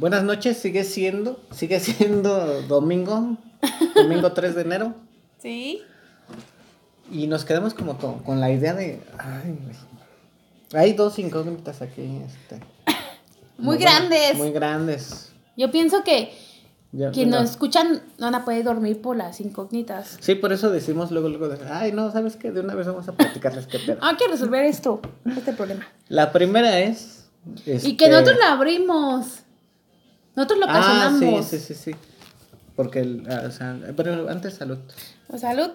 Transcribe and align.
Buenas 0.00 0.24
noches, 0.24 0.56
sigue 0.56 0.84
siendo, 0.84 1.38
sigue 1.50 1.78
siendo 1.78 2.62
domingo, 2.62 3.36
domingo 3.94 4.32
3 4.34 4.54
de 4.54 4.62
enero. 4.62 4.94
Sí. 5.36 5.82
Y 7.12 7.26
nos 7.26 7.44
quedamos 7.44 7.74
como 7.74 7.98
con, 7.98 8.20
con 8.20 8.40
la 8.40 8.50
idea 8.50 8.72
de, 8.72 9.02
ay. 9.18 9.58
Hay 10.72 10.94
dos 10.94 11.18
incógnitas 11.18 11.82
aquí, 11.82 12.22
este. 12.26 12.64
Muy 13.58 13.76
grandes. 13.76 14.36
Muy 14.36 14.52
grandes. 14.52 15.32
Yo 15.54 15.70
pienso 15.70 16.02
que 16.02 16.32
Ya, 16.92 17.10
quien 17.10 17.28
nos 17.28 17.50
escuchan 17.50 18.00
no 18.16 18.24
van 18.24 18.36
a 18.36 18.46
poder 18.46 18.64
dormir 18.64 19.02
por 19.02 19.18
las 19.18 19.38
incógnitas. 19.42 20.16
Sí, 20.20 20.34
por 20.34 20.54
eso 20.54 20.70
decimos 20.70 21.10
luego, 21.10 21.28
luego, 21.28 21.50
de, 21.50 21.58
ay, 21.70 21.92
no, 21.92 22.10
¿sabes 22.10 22.36
qué? 22.36 22.52
De 22.52 22.60
una 22.60 22.74
vez 22.74 22.86
vamos 22.86 23.06
a 23.06 23.12
platicarles 23.12 23.66
qué 23.66 23.78
pedo. 23.78 23.98
Hay 24.02 24.16
que 24.16 24.28
resolver 24.28 24.64
esto, 24.64 25.02
este 25.26 25.52
problema. 25.52 25.86
La 26.08 26.32
primera 26.32 26.80
es... 26.80 27.26
Y 27.54 27.98
que 27.98 28.06
este, 28.06 28.08
nosotros 28.08 28.38
la 28.38 28.52
abrimos. 28.52 29.40
Nosotros 30.36 30.58
lo 30.60 30.66
Ah, 30.68 31.08
ocasionamos. 31.10 31.46
sí, 31.46 31.58
sí, 31.58 31.74
sí, 31.74 31.92
sí. 31.92 31.96
Porque, 32.76 33.00
el, 33.00 33.26
ah, 33.30 33.44
o 33.46 33.50
sea, 33.50 33.78
pero 33.96 34.28
antes 34.28 34.54
salud. 34.54 34.78
Salud. 35.38 35.70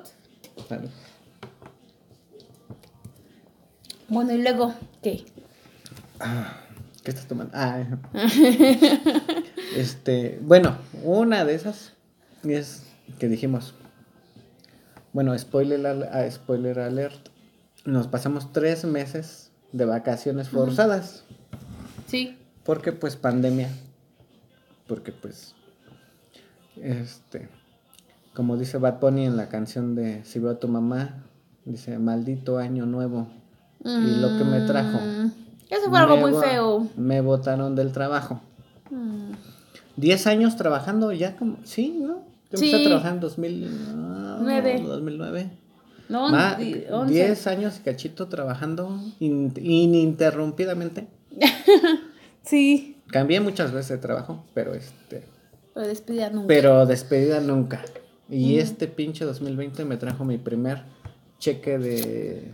salud. 0.67 0.89
Bueno, 4.07 4.33
y 4.33 4.41
luego, 4.41 4.73
¿qué? 5.01 5.25
¿Qué 7.03 7.11
estás 7.11 7.27
tomando? 7.27 7.51
Ah, 7.55 7.83
este, 9.75 10.39
bueno, 10.41 10.77
una 11.03 11.43
de 11.45 11.55
esas 11.55 11.93
es 12.43 12.83
que 13.19 13.27
dijimos, 13.27 13.73
bueno, 15.13 15.37
spoiler, 15.37 15.85
ah, 16.11 16.29
spoiler 16.29 16.79
alert, 16.79 17.29
nos 17.83 18.07
pasamos 18.07 18.51
tres 18.53 18.85
meses 18.85 19.51
de 19.71 19.85
vacaciones 19.85 20.49
forzadas, 20.49 21.23
Sí. 22.07 22.37
porque 22.63 22.91
pues 22.91 23.15
pandemia, 23.15 23.69
porque 24.87 25.11
pues, 25.11 25.55
este, 26.81 27.47
como 28.33 28.57
dice 28.57 28.77
Bad 28.77 28.99
Bunny 28.99 29.25
en 29.25 29.37
la 29.37 29.49
canción 29.49 29.95
de 29.95 30.23
Si 30.25 30.39
veo 30.39 30.51
a 30.51 30.59
tu 30.59 30.67
mamá, 30.67 31.23
dice, 31.65 31.97
maldito 31.99 32.57
año 32.57 32.85
nuevo, 32.85 33.27
y 33.83 34.19
lo 34.19 34.37
que 34.37 34.43
me 34.43 34.61
trajo. 34.61 34.99
Mm, 34.99 35.31
Eso 35.69 35.89
fue 35.89 35.99
algo 35.99 36.15
Me 36.17 36.21
muy 36.31 36.43
feo. 36.43 36.87
Me 36.97 37.21
botaron 37.21 37.75
del 37.75 37.91
trabajo. 37.91 38.41
Mm. 38.89 39.31
10 39.97 40.27
años 40.27 40.55
trabajando 40.57 41.11
ya 41.13 41.35
como... 41.37 41.57
Sí, 41.63 41.95
¿no? 42.01 42.15
Yo 42.51 42.57
empecé 42.59 42.77
Sí. 42.77 42.83
a 42.85 42.87
trabajar 42.87 43.13
en 43.13 43.19
2009. 43.21 44.81
2009. 44.85 45.49
No, 46.09 46.29
Ma- 46.29 46.55
di- 46.55 46.83
once. 46.91 47.13
10 47.13 47.47
años 47.47 47.77
y 47.79 47.83
cachito 47.83 48.27
trabajando 48.27 48.99
in- 49.19 49.53
ininterrumpidamente. 49.59 51.07
Sí. 52.43 52.94
Cambié 53.07 53.39
muchas 53.39 53.71
veces 53.71 53.89
de 53.89 53.97
trabajo, 53.97 54.43
pero 54.53 54.73
este... 54.73 55.23
Pero 55.73 55.87
despedida 55.87 56.29
nunca. 56.29 56.47
Pero 56.47 56.85
despedida 56.85 57.39
nunca. 57.41 57.83
Y 58.29 58.57
este 58.57 58.87
pinche 58.87 59.25
2020 59.25 59.85
me 59.85 59.97
trajo 59.97 60.25
mi 60.25 60.37
primer 60.37 60.83
cheque 61.39 61.77
de... 61.77 62.51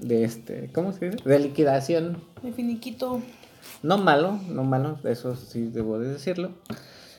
De 0.00 0.24
este... 0.24 0.70
¿Cómo 0.74 0.92
se 0.92 1.10
dice? 1.10 1.28
De 1.28 1.38
liquidación. 1.38 2.18
De 2.42 2.52
finiquito. 2.52 3.22
No 3.82 3.98
malo, 3.98 4.38
no 4.48 4.64
malo, 4.64 4.98
eso 5.04 5.36
sí 5.36 5.66
debo 5.72 5.98
de 5.98 6.08
decirlo. 6.12 6.52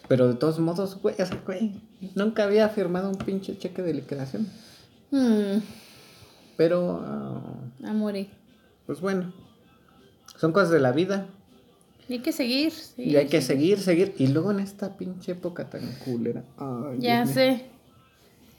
Pero 0.08 0.28
de 0.28 0.36
todos 0.36 0.60
modos, 0.60 1.02
güey, 1.02 1.16
o 1.20 1.26
sea, 1.26 1.42
güey, 1.46 1.82
nunca 2.16 2.44
había 2.44 2.70
firmado 2.70 3.10
un 3.10 3.18
pinche 3.18 3.58
cheque 3.58 3.82
de 3.82 3.94
liquidación. 3.94 4.48
Mm, 5.12 5.60
Pero, 6.56 7.02
ah, 7.06 7.42
amore. 7.86 8.30
pues 8.86 9.02
bueno, 9.02 9.34
son 10.38 10.52
cosas 10.54 10.70
de 10.70 10.80
la 10.80 10.92
vida. 10.92 11.28
Y 12.10 12.14
hay 12.14 12.20
que 12.20 12.32
seguir. 12.32 12.72
sí, 12.72 13.04
y 13.04 13.16
hay 13.18 13.28
que 13.28 13.42
sí. 13.42 13.48
seguir, 13.48 13.80
seguir. 13.80 14.16
Y 14.18 14.28
luego 14.28 14.52
en 14.52 14.60
esta 14.62 14.96
pinche 14.98 15.34
época 15.34 15.70
tan 15.70 15.82
culera. 16.06 16.44
ay, 16.58 16.98
Ya 17.00 17.24
Dios 17.24 17.34
sé. 17.36 17.66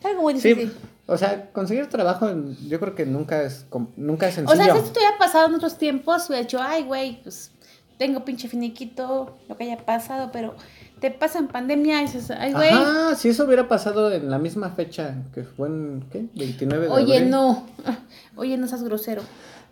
Algo 0.05 0.23
muy 0.23 0.39
Sí, 0.39 0.51
difícil. 0.51 0.73
o 1.07 1.17
sea, 1.19 1.51
conseguir 1.53 1.87
trabajo 1.89 2.29
yo 2.69 2.79
creo 2.79 2.95
que 2.95 3.05
nunca 3.07 3.43
es, 3.43 3.67
nunca 3.97 4.29
es 4.29 4.35
O 4.35 4.37
sencillo. 4.37 4.65
sea, 4.65 4.75
si 4.75 4.81
esto 4.81 5.01
hubiera 5.01 5.19
pasado 5.19 5.49
en 5.49 5.55
otros 5.55 5.77
tiempos, 5.77 6.27
hubiera 6.29 6.43
dicho, 6.43 6.61
ay, 6.63 6.85
güey, 6.85 7.21
pues 7.23 7.51
tengo 7.99 8.25
pinche 8.25 8.47
finiquito, 8.49 9.37
lo 9.49 9.57
que 9.57 9.65
haya 9.65 9.79
pasado, 9.79 10.31
pero 10.33 10.55
te 11.01 11.11
pasa 11.11 11.41
en 11.41 11.49
pandemia 11.49 12.01
y 12.03 12.05
dices, 12.07 12.31
ay, 12.31 12.53
güey. 12.53 12.69
Ajá, 12.71 13.17
si 13.17 13.29
eso 13.31 13.45
hubiera 13.45 13.67
pasado 13.67 14.13
en 14.13 14.31
la 14.31 14.39
misma 14.39 14.71
fecha 14.71 15.17
que 15.35 15.43
fue 15.43 15.67
en, 15.67 16.05
¿qué? 16.13 16.27
29 16.35 16.87
de 16.87 16.93
Oye, 16.93 17.17
abril. 17.17 17.31
no. 17.31 17.67
Oye, 18.37 18.57
no 18.57 18.69
seas 18.69 18.85
grosero. 18.85 19.23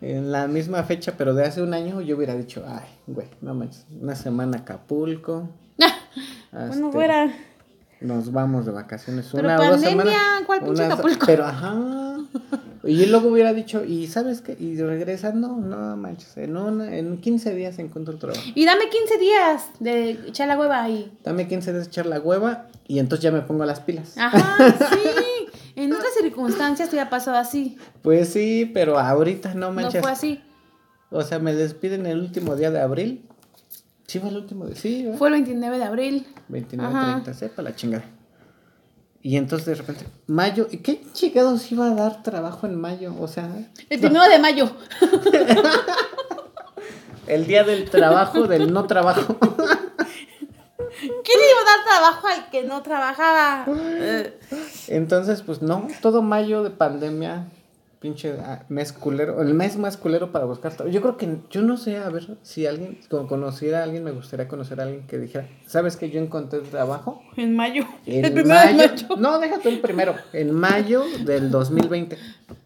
En 0.01 0.31
la 0.33 0.47
misma 0.47 0.83
fecha, 0.83 1.15
pero 1.17 1.35
de 1.35 1.45
hace 1.45 1.63
un 1.63 1.73
año, 1.75 2.01
yo 2.01 2.17
hubiera 2.17 2.35
dicho, 2.35 2.65
ay, 2.69 2.85
güey, 3.07 3.29
no 3.41 3.55
manches, 3.55 3.87
una 4.01 4.15
semana 4.15 4.59
Acapulco. 4.59 5.49
Bueno, 6.53 6.73
este, 6.87 6.93
fuera. 6.93 7.35
Nos 8.01 8.33
vamos 8.33 8.65
de 8.67 8.73
vacaciones 8.73 9.29
Pero 9.33 9.49
una 9.49 9.57
o 9.59 9.63
dos 9.63 9.71
pandemia, 9.73 10.05
semanas. 10.05 10.43
¿cuál 10.47 10.61
pinche 10.61 10.83
unas- 10.85 10.93
Acapulco? 10.95 11.27
Pero 11.27 11.45
ajá. 11.45 11.75
Y 12.85 13.07
luego 13.07 13.29
hubiera 13.31 13.53
dicho, 13.53 13.85
¿y 13.85 14.07
sabes 14.07 14.41
qué? 14.43 14.57
Y 14.59 14.77
regresando, 14.81 15.49
no 15.49 15.97
manches, 15.97 16.37
en, 16.37 16.57
una, 16.57 16.95
en 16.97 17.21
15 17.21 17.55
días 17.55 17.79
encuentro 17.79 18.15
el 18.15 18.21
trabajo. 18.21 18.41
Y 18.55 18.65
dame 18.65 18.89
15 18.89 19.19
días 19.19 19.65
de 19.81 20.11
echar 20.29 20.49
la 20.49 20.59
hueva 20.59 20.83
ahí. 20.83 21.13
Dame 21.25 21.49
15 21.49 21.73
días 21.73 21.85
de 21.85 21.89
echar 21.91 22.07
la 22.07 22.21
hueva 22.21 22.67
y 22.87 23.01
entonces 23.01 23.23
ya 23.25 23.33
me 23.33 23.43
pongo 23.43 23.65
las 23.65 23.81
pilas. 23.81 24.17
Ajá, 24.17 24.57
sí. 24.73 24.97
En 25.87 25.93
otras 25.95 26.13
circunstancias 26.21 26.89
te 26.91 26.97
hubiera 26.97 27.11
pasado 27.11 27.37
así. 27.37 27.79
Pues 28.03 28.31
sí, 28.33 28.71
pero 28.75 28.99
ahorita 28.99 29.55
no 29.55 29.69
No 29.69 29.73
manches. 29.73 30.03
fue 30.03 30.11
así. 30.11 30.43
O 31.11 31.23
sea, 31.23 31.39
me 31.39 31.55
despiden 31.55 32.07
el 32.07 32.21
último 32.21 32.57
día 32.57 32.71
de 32.71 32.81
abril. 32.81 33.25
Sí, 34.07 34.19
fue 34.21 34.31
el 34.31 34.37
último 34.37 34.67
día, 34.67 34.77
sí, 34.77 35.05
¿verdad? 35.05 35.19
Fue 35.19 35.29
el 35.29 35.35
29 35.35 35.79
de 35.79 35.85
abril. 35.85 36.27
29, 36.49 36.95
Ajá. 36.95 37.13
30, 37.23 37.35
sepa 37.35 37.63
la 37.63 37.75
chingada. 37.75 38.05
Y 39.23 39.37
entonces 39.37 39.67
de 39.67 39.75
repente, 39.75 40.07
mayo, 40.27 40.69
¿y 40.71 40.79
¿qué 40.79 41.03
chingados 41.13 41.71
iba 41.73 41.87
a 41.87 41.95
dar 41.95 42.23
trabajo 42.23 42.67
en 42.67 42.81
mayo? 42.81 43.15
O 43.19 43.27
sea, 43.27 43.49
El 43.89 44.01
primero 44.01 44.25
de 44.29 44.39
mayo. 44.39 44.71
el 47.27 47.47
día 47.47 47.65
del 47.65 47.91
trabajo, 47.91 48.47
del 48.47 48.73
no 48.73 48.87
trabajo. 48.87 49.37
¿Quién 50.99 51.41
le 51.41 51.51
iba 51.51 51.61
a 51.61 51.77
dar 51.77 51.85
trabajo 51.85 52.27
al 52.29 52.51
que 52.51 52.63
no 52.63 52.83
trabajaba? 52.83 53.67
Entonces, 54.89 55.43
pues 55.43 55.63
no, 55.63 55.89
todo 56.01 56.23
mayo 56.23 56.63
de 56.63 56.71
pandemia, 56.71 57.49
pinche 58.01 58.35
ah, 58.41 58.65
mes 58.69 58.93
culero, 58.93 59.43
el 59.43 59.55
mes 59.55 59.77
más 59.77 59.97
culero 59.97 60.31
para 60.31 60.45
buscar 60.45 60.75
trabajo. 60.75 60.93
Yo 60.93 61.01
creo 61.01 61.17
que, 61.17 61.39
yo 61.51 61.63
no 61.63 61.77
sé, 61.77 61.97
a 61.97 62.09
ver, 62.09 62.37
si 62.43 62.67
alguien, 62.67 62.99
como 63.09 63.27
conociera 63.27 63.81
a 63.81 63.83
alguien, 63.85 64.05
me 64.05 64.13
gustaría 64.13 64.49
conocer 64.49 64.81
a 64.81 64.85
alguien 64.85 65.07
que 65.07 65.19
dijera, 65.19 65.49
¿sabes 65.67 65.97
que 65.97 66.11
yo 66.11 66.21
encontré 66.21 66.61
trabajo? 66.61 67.23
en 67.37 67.57
mayo. 67.57 67.85
En 68.07 68.25
el 68.25 68.33
primero 68.33 68.61
mayo, 68.61 68.79
de 68.79 68.89
mayo. 68.89 69.17
No, 69.17 69.39
déjate 69.39 69.69
el 69.69 69.81
primero, 69.81 70.15
en 70.33 70.53
mayo 70.53 71.05
del 71.25 71.51
2020. 71.51 72.17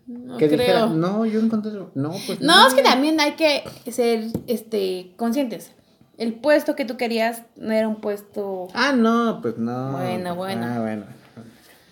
No 0.06 0.36
que 0.36 0.48
creo. 0.48 0.58
dijera, 0.58 0.86
no, 0.86 1.24
yo 1.24 1.40
encontré 1.40 1.70
trabajo. 1.70 1.92
No, 1.94 2.14
pues 2.26 2.40
No, 2.40 2.66
es 2.66 2.74
que 2.74 2.82
también 2.82 3.20
hay 3.20 3.32
que 3.32 3.62
ser 3.90 4.24
este 4.46 5.12
conscientes. 5.16 5.72
El 6.18 6.34
puesto 6.34 6.76
que 6.76 6.84
tú 6.84 6.98
querías 6.98 7.44
no 7.56 7.72
era 7.72 7.88
un 7.88 7.96
puesto. 7.96 8.68
Ah, 8.74 8.92
no, 8.92 9.38
pues 9.40 9.56
no. 9.56 9.92
Bueno, 9.92 10.34
bueno. 10.34 10.66
Ah, 10.68 10.78
bueno. 10.80 11.19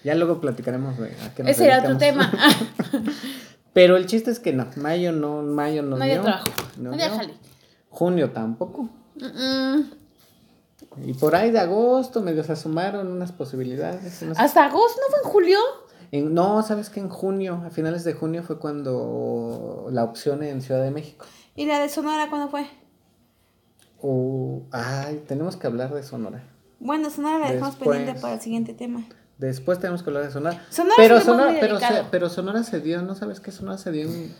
Ya 0.09 0.15
luego 0.15 0.41
platicaremos 0.41 0.97
de 0.97 1.09
a 1.23 1.35
qué 1.35 1.43
nos 1.43 1.53
Ese 1.53 1.67
era 1.67 1.81
otro 1.81 1.99
tema. 1.99 2.33
Pero 3.75 3.99
el 3.99 4.07
chiste 4.07 4.31
es 4.31 4.41
que 4.41 4.55
no, 4.55 4.67
mayo 4.77 5.13
no, 5.13 5.43
mayo 5.43 5.83
no 5.83 5.97
dio, 5.99 6.23
trabajo. 6.23 6.47
no 6.79 6.93
dio. 6.93 7.05
Junio 7.91 8.31
tampoco. 8.31 8.89
Mm, 9.17 9.81
Y 11.05 11.13
por 11.13 11.37
ahí 11.37 11.51
de 11.51 11.59
agosto 11.59 12.23
medio 12.23 12.43
se 12.43 12.57
sumaron 12.57 13.09
unas 13.13 13.33
posibilidades. 13.33 14.23
unas- 14.23 14.39
Hasta 14.39 14.65
agosto, 14.65 14.99
¿no 15.03 15.09
fue 15.11 15.19
en 15.25 15.29
julio? 15.31 15.59
En- 16.11 16.33
no, 16.33 16.63
sabes 16.63 16.89
que 16.89 17.01
en 17.01 17.11
junio, 17.11 17.63
a 17.67 17.71
finales 17.71 18.03
de 18.05 18.15
junio 18.15 18.43
fue 18.43 18.59
cuando 18.59 19.89
la 19.93 20.05
opción 20.05 20.43
en 20.43 20.63
Ciudad 20.63 20.83
de 20.83 20.91
México. 20.91 21.27
¿Y 21.55 21.67
la 21.67 21.81
de 21.81 21.91
Sonora 21.91 22.31
cuándo 22.31 22.49
fue? 22.49 22.67
O, 24.01 24.63
ay, 24.73 25.23
tenemos 25.29 25.57
que 25.57 25.67
hablar 25.67 25.93
de 25.93 26.03
Sonora. 26.03 26.43
Bueno, 26.81 27.11
Sonora 27.11 27.39
la 27.39 27.51
dejamos 27.53 27.75
Después. 27.77 27.97
pendiente 27.99 28.21
para 28.23 28.35
el 28.35 28.41
siguiente 28.41 28.73
tema. 28.73 29.05
Después 29.39 29.79
tenemos 29.79 30.03
que 30.03 30.11
hablar 30.11 30.25
de 30.25 30.31
Sonora. 30.33 30.63
Sonora 30.69 30.95
pero, 30.97 31.17
es 31.19 31.25
Sonora 31.25 31.57
pero, 31.61 31.79
se- 31.79 31.85
delicado. 31.85 32.09
pero 32.11 32.29
Sonora 32.29 32.63
se 32.65 32.81
dio, 32.81 33.03
¿no 33.03 33.15
sabes 33.15 33.41
qué? 33.41 33.53
Sonora 33.53 33.79
se 33.79 33.93
dio 33.93 34.09
en... 34.09 34.35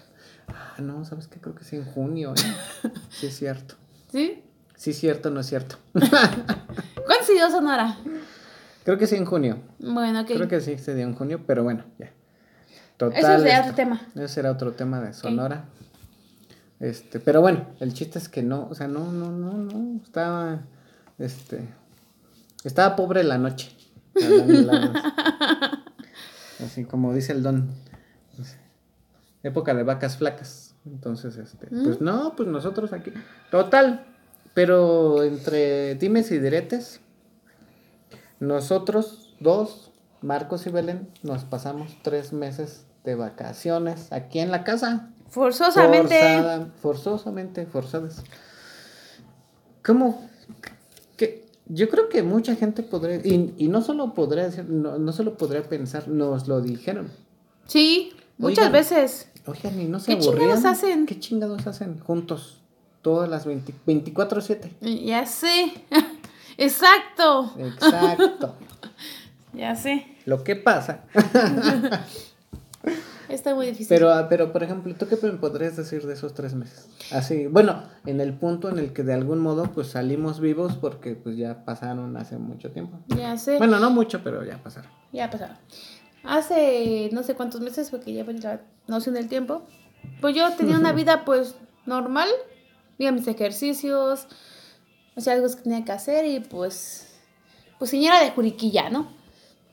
Ah, 0.49 0.81
no, 0.81 1.05
¿sabes 1.05 1.29
qué? 1.29 1.39
Creo 1.41 1.55
que 1.55 1.65
sí 1.65 1.77
en 1.77 1.85
junio. 1.85 2.35
¿eh? 2.35 2.91
Sí 3.11 3.27
es 3.27 3.37
cierto. 3.37 3.75
¿Sí? 4.11 4.43
Sí 4.75 4.91
es 4.91 4.99
cierto, 4.99 5.31
no 5.31 5.41
es 5.41 5.47
cierto. 5.47 5.77
¿Cuándo 5.93 7.25
se 7.25 7.33
dio 7.35 7.51
Sonora? 7.51 7.97
Creo 8.85 8.99
que 8.99 9.07
sí 9.07 9.17
en 9.17 9.25
junio. 9.25 9.59
Bueno, 9.79 10.21
ok. 10.23 10.27
Creo 10.29 10.49
que 10.49 10.61
sí 10.61 10.79
se 10.79 10.95
dio 10.95 11.05
en 11.07 11.15
junio, 11.15 11.43
pero 11.47 11.63
bueno, 11.63 11.85
ya. 11.99 12.11
Total. 12.97 13.19
Eso 13.19 13.33
esto- 13.47 13.61
otro 13.63 13.75
tema. 13.75 14.01
Ese 14.17 14.29
será 14.29 14.51
otro 14.51 14.73
tema 14.73 15.01
de 15.01 15.13
Sonora. 15.13 15.65
Este, 16.81 17.21
pero 17.21 17.41
bueno, 17.41 17.67
el 17.81 17.93
chiste 17.93 18.19
es 18.19 18.29
que 18.29 18.43
no, 18.43 18.67
o 18.71 18.75
sea, 18.75 18.89
no, 18.89 19.13
no, 19.13 19.31
no, 19.31 19.53
no. 19.53 20.01
Estaba, 20.03 20.61
este, 21.19 21.69
estaba 22.65 22.97
pobre 22.97 23.23
la 23.25 23.37
noche. 23.39 23.71
Así 26.65 26.85
como 26.85 27.15
dice 27.15 27.33
el 27.33 27.43
don. 27.43 27.71
Época 29.43 29.75
de 29.75 29.83
vacas 29.85 30.17
flacas. 30.17 30.75
Entonces, 30.85 31.37
este, 31.37 31.69
¿Mm? 31.71 31.85
pues 31.85 32.01
no, 32.01 32.35
pues 32.37 32.49
nosotros 32.49 32.93
aquí. 32.93 33.13
Total. 33.51 34.05
Pero 34.55 35.23
entre 35.23 35.95
dimes 35.95 36.31
y 36.33 36.39
diretes, 36.39 37.01
nosotros 38.41 39.37
dos, 39.39 39.93
Marcos 40.23 40.67
y 40.67 40.71
Belén, 40.71 41.09
nos 41.23 41.45
pasamos 41.45 41.97
tres 42.03 42.33
meses 42.33 42.87
de 43.05 43.15
vacaciones 43.15 44.11
aquí 44.13 44.41
en 44.41 44.51
la 44.51 44.65
casa. 44.65 45.11
Forzosamente. 45.29 46.19
Forzada- 46.21 46.67
forzosamente, 46.83 47.67
forzadas. 47.67 48.25
¿Cómo? 49.85 50.29
Yo 51.69 51.89
creo 51.89 52.09
que 52.09 52.23
mucha 52.23 52.55
gente 52.57 52.83
podría, 52.83 53.17
y, 53.17 53.55
y 53.59 53.69
no 53.69 53.83
solo 53.83 54.15
podría 54.15 54.45
decir, 54.45 54.65
no, 54.69 54.99
no 54.99 55.13
solo 55.13 55.37
podría 55.37 55.63
pensar, 55.63 56.09
nos 56.09 56.49
lo 56.49 56.61
dijeron. 56.61 57.11
Sí, 57.67 58.13
muchas 58.39 58.59
Oigan. 58.67 58.73
veces. 58.73 59.29
Oigan, 59.47 59.81
y 59.81 59.85
no 59.85 60.01
se 60.01 60.07
¿Qué 60.07 60.13
aburrían. 60.23 60.39
chingados 60.57 60.65
hacen? 60.65 61.07
¿Qué 61.07 61.19
chingados 61.21 61.67
hacen 61.67 61.99
juntos? 62.01 62.61
Todas 63.03 63.29
las 63.29 63.45
20 63.47 63.73
24-7. 63.87 64.71
Ya 65.05 65.25
sé. 65.27 65.73
Exacto. 66.59 67.53
Exacto. 67.59 68.55
Ya 69.55 69.75
sé. 69.75 70.07
Lo 70.27 70.45
que 70.45 70.57
pasa. 70.57 71.05
Está 73.29 73.55
muy 73.55 73.67
difícil. 73.67 73.89
Pero, 73.89 74.11
ah, 74.11 74.27
pero, 74.29 74.53
por 74.53 74.63
ejemplo, 74.63 74.95
¿tú 74.95 75.07
qué 75.07 75.19
me 75.23 75.33
podrías 75.33 75.77
decir 75.77 76.07
de 76.07 76.15
esos 76.15 76.35
tres 76.35 76.55
meses? 76.55 76.89
Así, 77.13 77.47
bueno, 77.47 77.83
en 78.07 78.21
el 78.21 78.33
punto 78.35 78.71
en 78.71 78.79
el 78.79 78.93
que 78.93 79.03
de 79.03 79.13
algún 79.13 79.41
modo 79.41 79.65
pues 79.75 79.89
salimos 79.89 80.41
vivos 80.41 80.77
porque 80.77 81.15
pues 81.15 81.37
ya 81.37 81.65
pasaron 81.65 82.17
hace 82.17 82.39
mucho 82.39 82.71
tiempo. 82.71 82.99
ya 83.09 83.37
sé. 83.37 83.59
Bueno, 83.59 83.79
no 83.79 83.91
mucho, 83.91 84.23
pero 84.25 84.45
ya 84.45 84.63
pasaron. 84.63 84.91
Ya 85.13 85.31
pasaron. 85.31 85.57
Hace 86.25 87.11
no 87.13 87.23
sé 87.23 87.35
cuántos 87.35 87.61
meses, 87.61 87.91
porque 87.91 88.13
ya 88.13 88.25
la 88.25 88.61
noción 88.87 89.15
del 89.15 89.29
tiempo, 89.29 89.63
pues 90.21 90.35
yo 90.35 90.51
tenía 90.55 90.79
una 90.79 90.93
vida 90.93 91.25
pues 91.25 91.55
normal, 91.87 92.29
iba 92.99 93.13
mis 93.13 93.27
ejercicios, 93.29 94.27
hacía 95.17 95.35
algo 95.35 95.49
que 95.49 95.63
tenía 95.63 95.85
que 95.85 95.93
hacer 95.93 96.25
y 96.27 96.41
pues, 96.41 97.15
pues 97.79 97.91
señora 97.91 98.23
de 98.23 98.31
Juriquilla, 98.31 98.91
¿no? 98.91 99.18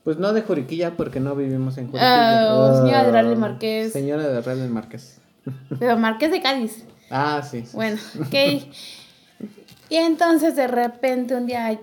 Pues 0.06 0.18
no 0.18 0.32
de 0.32 0.42
Juriquilla 0.42 0.96
porque 0.96 1.18
no 1.18 1.34
vivimos 1.34 1.78
en 1.78 1.86
Juriquilla. 1.86 2.52
Ah, 2.52 2.76
señora 2.76 3.02
de 3.02 3.10
Real 3.10 3.26
del 3.26 3.34
Ah, 3.34 3.40
Marqués. 3.40 3.92
Señora 3.92 4.28
de 4.28 4.40
Real 4.40 4.60
del 4.60 4.70
Marqués. 4.70 5.20
Pero 5.80 5.98
Marqués 5.98 6.30
de 6.30 6.40
Cádiz. 6.40 6.84
Ah, 7.10 7.42
sí. 7.42 7.62
sí. 7.66 7.70
Bueno, 7.74 7.98
ok. 8.20 8.34
Y 9.88 9.96
entonces 9.96 10.54
de 10.54 10.68
repente 10.68 11.34
un 11.34 11.46
día 11.46 11.80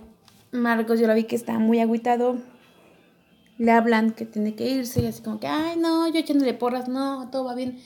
Marcos 0.53 1.01
yo 1.01 1.07
lo 1.07 1.13
vi 1.15 1.25
que 1.25 1.35
estaba 1.35 1.59
muy 1.59 1.81
agüitado. 1.81 2.37
Le 3.57 3.71
hablan 3.73 4.11
que 4.11 4.25
tiene 4.25 4.55
que 4.55 4.69
irse 4.69 5.01
y 5.01 5.07
así 5.07 5.21
como 5.21 5.41
que, 5.41 5.47
ay 5.47 5.75
no, 5.77 6.07
yo 6.07 6.17
echándole 6.17 6.53
porras, 6.53 6.87
no, 6.87 7.29
todo 7.29 7.43
va 7.43 7.55
bien. 7.55 7.77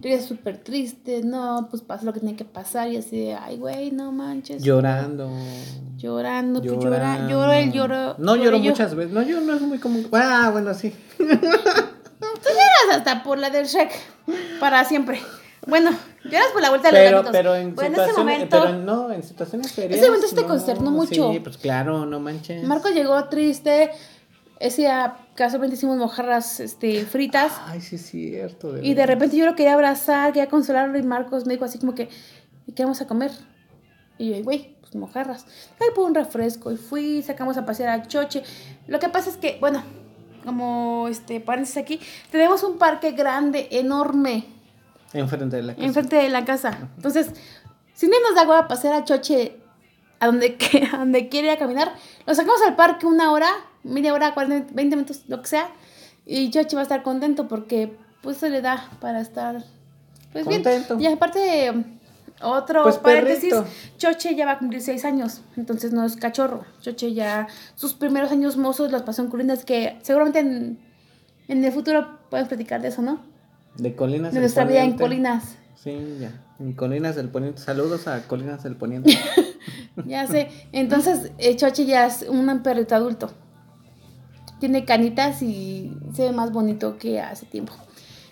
Ya 0.00 0.20
súper 0.20 0.58
triste, 0.58 1.22
no, 1.22 1.68
pues 1.70 1.82
pasó 1.82 2.04
lo 2.04 2.12
que 2.12 2.20
tenía 2.20 2.36
que 2.36 2.44
pasar 2.44 2.88
y 2.90 2.96
así 2.96 3.18
de, 3.18 3.34
ay 3.34 3.56
güey, 3.58 3.90
no 3.92 4.10
manches. 4.12 4.62
Llorando. 4.62 5.30
Llorando, 5.96 6.60
pues 6.60 6.72
llora, 6.72 6.84
Llorando. 6.90 7.30
lloró 7.30 7.52
él, 7.52 7.72
lloró. 7.72 8.14
No 8.18 8.36
lloro 8.36 8.56
yo. 8.58 8.70
muchas 8.70 8.94
veces. 8.94 9.12
No, 9.12 9.22
yo 9.22 9.40
no 9.40 9.54
es 9.54 9.62
muy 9.62 9.78
común. 9.78 10.06
Ah, 10.12 10.50
bueno, 10.52 10.74
sí. 10.74 10.92
Lloras 12.20 12.96
hasta 12.98 13.22
por 13.22 13.38
la 13.38 13.50
del 13.50 13.66
Shrek, 13.66 13.90
para 14.60 14.84
siempre. 14.84 15.20
Bueno, 15.66 15.90
lloras 16.24 16.48
por 16.52 16.60
la 16.60 16.68
vuelta 16.70 16.90
de 16.90 16.92
los 16.92 17.00
Pero, 17.04 17.16
gatitos. 17.22 17.32
pero 17.32 17.54
en 17.54 17.74
bueno, 17.74 17.88
en 17.88 17.94
ese 17.94 18.10
situaciones, 18.10 18.36
momento... 18.36 18.60
pero 18.60 18.78
no, 18.78 19.12
en 19.12 19.22
situaciones 19.22 19.70
serias. 19.70 19.98
Ese 19.98 20.08
momento 20.08 20.28
sí 20.28 20.34
te 20.34 20.42
no, 20.42 20.48
consternó 20.48 20.90
mucho. 20.90 21.32
Sí, 21.32 21.40
pues 21.40 21.56
claro, 21.56 22.04
no 22.04 22.20
manches. 22.20 22.64
Marcos 22.64 22.92
llegó 22.92 23.24
triste. 23.28 23.90
Ese 24.60 24.82
día 24.82 25.16
casualmente 25.34 25.76
hicimos 25.76 25.96
mojarras 25.96 26.60
este, 26.60 27.04
fritas. 27.04 27.52
Ay, 27.66 27.80
sí, 27.80 27.96
es 27.96 28.06
cierto. 28.06 28.78
Y 28.80 28.94
de 28.94 29.06
repente 29.06 29.36
yo 29.36 29.46
lo 29.46 29.54
quería 29.54 29.74
abrazar, 29.74 30.32
quería 30.32 30.48
consolarlo. 30.48 30.98
Y 30.98 31.02
Marcos 31.02 31.46
me 31.46 31.54
dijo 31.54 31.64
así 31.64 31.78
como 31.78 31.94
que, 31.94 32.08
¿y 32.66 32.72
qué 32.72 32.84
vamos 32.84 33.00
a 33.00 33.06
comer? 33.06 33.32
Y 34.18 34.30
yo, 34.30 34.42
güey, 34.44 34.76
pues 34.80 34.94
mojarras. 34.94 35.46
Ay, 35.80 35.88
por 35.94 36.04
un 36.04 36.14
refresco. 36.14 36.70
Y 36.70 36.76
fui, 36.76 37.22
sacamos 37.22 37.56
a 37.56 37.66
pasear 37.66 37.88
a 37.88 38.06
Choche. 38.06 38.42
Lo 38.86 38.98
que 39.00 39.08
pasa 39.08 39.28
es 39.30 39.36
que, 39.36 39.58
bueno, 39.60 39.82
como 40.44 41.08
este 41.08 41.40
paréntesis 41.40 41.78
aquí, 41.78 42.00
tenemos 42.30 42.62
un 42.62 42.78
parque 42.78 43.12
grande, 43.12 43.68
enorme, 43.72 44.46
Enfrente 45.14 45.56
de 45.56 45.62
la 45.62 45.74
casa. 45.74 45.86
enfrente 45.86 46.16
de 46.16 46.28
la 46.28 46.44
casa. 46.44 46.78
Entonces, 46.96 47.30
si 47.94 48.08
no 48.08 48.16
nos 48.20 48.34
da 48.34 48.42
agua 48.42 48.66
pasear 48.68 48.94
a 48.94 49.04
Choche 49.04 49.56
a 50.18 50.26
donde, 50.26 50.56
a 50.92 50.98
donde 50.98 51.28
quiere 51.28 51.48
ir 51.48 51.52
a 51.54 51.58
caminar, 51.58 51.92
lo 52.26 52.34
sacamos 52.34 52.60
al 52.62 52.74
parque 52.74 53.06
una 53.06 53.30
hora, 53.30 53.48
media 53.84 54.12
hora, 54.12 54.34
40, 54.34 54.72
20 54.74 54.96
minutos, 54.96 55.22
lo 55.28 55.40
que 55.42 55.48
sea, 55.48 55.68
y 56.26 56.50
Choche 56.50 56.74
va 56.76 56.80
a 56.80 56.84
estar 56.84 57.02
contento 57.02 57.46
porque 57.48 57.96
pues 58.22 58.38
se 58.38 58.48
le 58.50 58.60
da 58.62 58.88
para 59.00 59.20
estar 59.20 59.62
pues 60.32 60.44
Contento. 60.46 60.96
bien. 60.96 61.10
Y 61.12 61.14
aparte, 61.14 61.72
otro 62.42 62.82
Pues, 62.82 62.96
paréntesis, 62.98 63.52
perrito. 63.54 63.70
Choche 63.98 64.34
ya 64.34 64.46
va 64.46 64.52
a 64.52 64.58
cumplir 64.58 64.80
6 64.82 65.04
años, 65.04 65.42
entonces 65.56 65.92
no 65.92 66.04
es 66.04 66.16
cachorro. 66.16 66.64
Choche 66.80 67.12
ya, 67.12 67.46
sus 67.76 67.94
primeros 67.94 68.32
años 68.32 68.56
mozos 68.56 68.90
los 68.90 69.02
pasó 69.02 69.22
en 69.22 69.28
colinas 69.28 69.64
que 69.64 69.98
seguramente 70.02 70.40
en, 70.40 70.78
en 71.48 71.64
el 71.64 71.72
futuro 71.72 72.18
puedes 72.30 72.48
platicar 72.48 72.80
de 72.82 72.88
eso, 72.88 73.02
¿no? 73.02 73.20
De 73.76 73.94
Colinas 73.94 74.32
De 74.32 74.40
nuestra 74.40 74.64
vida 74.64 74.82
en 74.84 74.96
colinas. 74.96 75.56
Sí, 75.76 76.16
ya. 76.20 76.32
En 76.60 76.72
Colinas 76.72 77.16
del 77.16 77.28
Poniente. 77.28 77.60
Saludos 77.60 78.06
a 78.08 78.22
Colinas 78.26 78.62
del 78.62 78.76
Poniente. 78.76 79.16
Ya 80.06 80.26
sé. 80.26 80.48
Entonces, 80.72 81.30
eh, 81.38 81.54
Choche 81.54 81.86
ya 81.86 82.06
es 82.06 82.22
un 82.28 82.62
perrito 82.64 82.96
adulto. 82.96 83.32
Tiene 84.60 84.84
canitas 84.84 85.42
y 85.42 85.92
se 86.14 86.24
ve 86.24 86.32
más 86.32 86.52
bonito 86.52 86.96
que 86.98 87.20
hace 87.20 87.46
tiempo. 87.46 87.74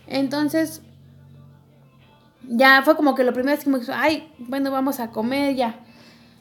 Entonces, 0.07 0.83
ya 2.49 2.83
fue 2.83 2.97
como 2.97 3.15
que 3.15 3.25
lo 3.25 3.33
primero 3.33 3.57
es 3.57 3.65
como 3.65 3.81
que, 3.81 3.93
ay, 3.93 4.33
bueno, 4.39 4.71
vamos 4.71 5.01
a 5.01 5.11
comer 5.11 5.55
ya. 5.55 5.81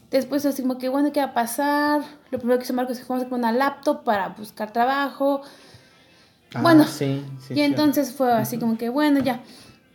Después 0.10 0.46
así 0.46 0.62
como 0.62 0.78
que, 0.78 0.90
bueno, 0.90 1.12
¿qué 1.14 1.20
va 1.22 1.28
a 1.28 1.34
pasar? 1.34 2.02
Lo 2.32 2.38
primero 2.40 2.58
que 2.60 2.66
hizo 2.66 2.74
Marcos 2.74 2.98
es 2.98 3.04
que 3.06 3.14
vamos 3.14 3.32
a 3.32 3.36
una 3.36 3.52
laptop 3.52 4.04
para 4.04 4.30
buscar 4.30 4.72
trabajo. 4.74 5.42
Ah, 6.54 6.62
Bueno, 6.62 6.84
sí, 6.86 7.24
sí, 7.40 7.54
y 7.54 7.58
sí. 7.58 7.62
entonces 7.62 8.12
fue 8.12 8.32
así 8.34 8.58
como 8.60 8.78
que, 8.78 8.90
bueno, 8.90 9.20
ya. 9.22 9.42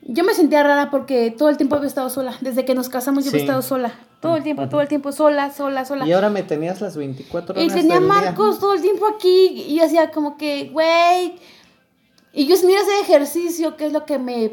Yo 0.08 0.22
me 0.24 0.34
sentía 0.34 0.62
rara 0.62 0.90
porque 0.90 1.32
todo 1.36 1.48
el 1.48 1.56
tiempo 1.56 1.74
había 1.76 1.88
estado 1.88 2.08
sola. 2.10 2.36
Desde 2.40 2.64
que 2.64 2.74
nos 2.74 2.88
casamos 2.88 3.24
yo 3.24 3.30
Sí. 3.30 3.36
había 3.38 3.44
estado 3.46 3.62
sola. 3.62 3.92
Todo 4.20 4.36
el 4.36 4.42
tiempo, 4.42 4.68
todo 4.68 4.80
el 4.80 4.88
tiempo 4.88 5.10
sola, 5.12 5.52
sola, 5.52 5.84
sola. 5.84 6.06
Y 6.06 6.12
ahora 6.12 6.30
me 6.30 6.42
tenías 6.42 6.80
las 6.80 6.96
24 6.96 7.54
horas 7.54 7.64
Y 7.64 7.68
tenía 7.68 7.94
del 7.94 8.04
día. 8.04 8.08
Marcos 8.08 8.58
todo 8.60 8.74
el 8.74 8.82
tiempo 8.82 9.06
aquí 9.06 9.64
y 9.68 9.76
yo 9.76 9.84
hacía 9.84 10.10
como 10.10 10.36
que, 10.36 10.70
güey. 10.72 11.34
Y 12.32 12.46
yo 12.46 12.56
sin 12.56 12.70
ir 12.70 12.78
a 12.78 12.82
hacer 12.82 12.94
ejercicio, 13.02 13.76
que 13.76 13.86
es 13.86 13.92
lo 13.92 14.04
que 14.04 14.18
me, 14.18 14.52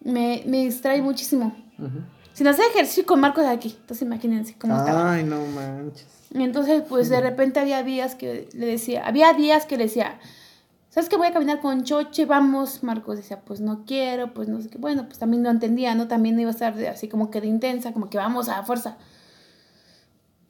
me, 0.00 0.42
me 0.46 0.58
distrae 0.64 1.02
muchísimo. 1.02 1.56
Ujú. 1.78 1.98
Sin 2.32 2.46
hacer 2.46 2.64
ejercicio 2.70 3.04
con 3.04 3.20
Marcos 3.20 3.44
aquí. 3.44 3.76
Entonces 3.80 4.02
imagínense 4.02 4.54
cómo 4.58 4.76
estaba. 4.76 5.12
Ay, 5.14 5.24
no 5.24 5.44
manches. 5.46 6.06
Y 6.34 6.42
entonces, 6.42 6.82
pues 6.88 7.08
de 7.10 7.20
repente 7.20 7.60
había 7.60 7.82
días 7.82 8.14
que 8.14 8.48
le 8.54 8.66
decía, 8.66 9.06
había 9.06 9.32
días 9.34 9.66
que 9.66 9.76
le 9.76 9.84
decía, 9.84 10.18
¿sabes 10.92 11.08
que 11.08 11.16
voy 11.16 11.26
a 11.28 11.32
caminar 11.32 11.60
con 11.60 11.84
Choche? 11.84 12.26
Vamos. 12.26 12.82
Marcos 12.82 13.16
decía, 13.16 13.40
pues 13.40 13.60
no 13.60 13.84
quiero, 13.86 14.34
pues 14.34 14.48
no 14.48 14.60
sé 14.60 14.68
qué. 14.68 14.76
Bueno, 14.76 15.06
pues 15.06 15.18
también 15.18 15.42
lo 15.42 15.48
entendía, 15.48 15.94
¿no? 15.94 16.06
También 16.06 16.38
iba 16.38 16.50
a 16.50 16.52
estar 16.52 16.78
así 16.84 17.08
como 17.08 17.30
que 17.30 17.40
de 17.40 17.46
intensa, 17.46 17.92
como 17.94 18.10
que 18.10 18.18
vamos 18.18 18.50
a 18.50 18.62
fuerza. 18.62 18.98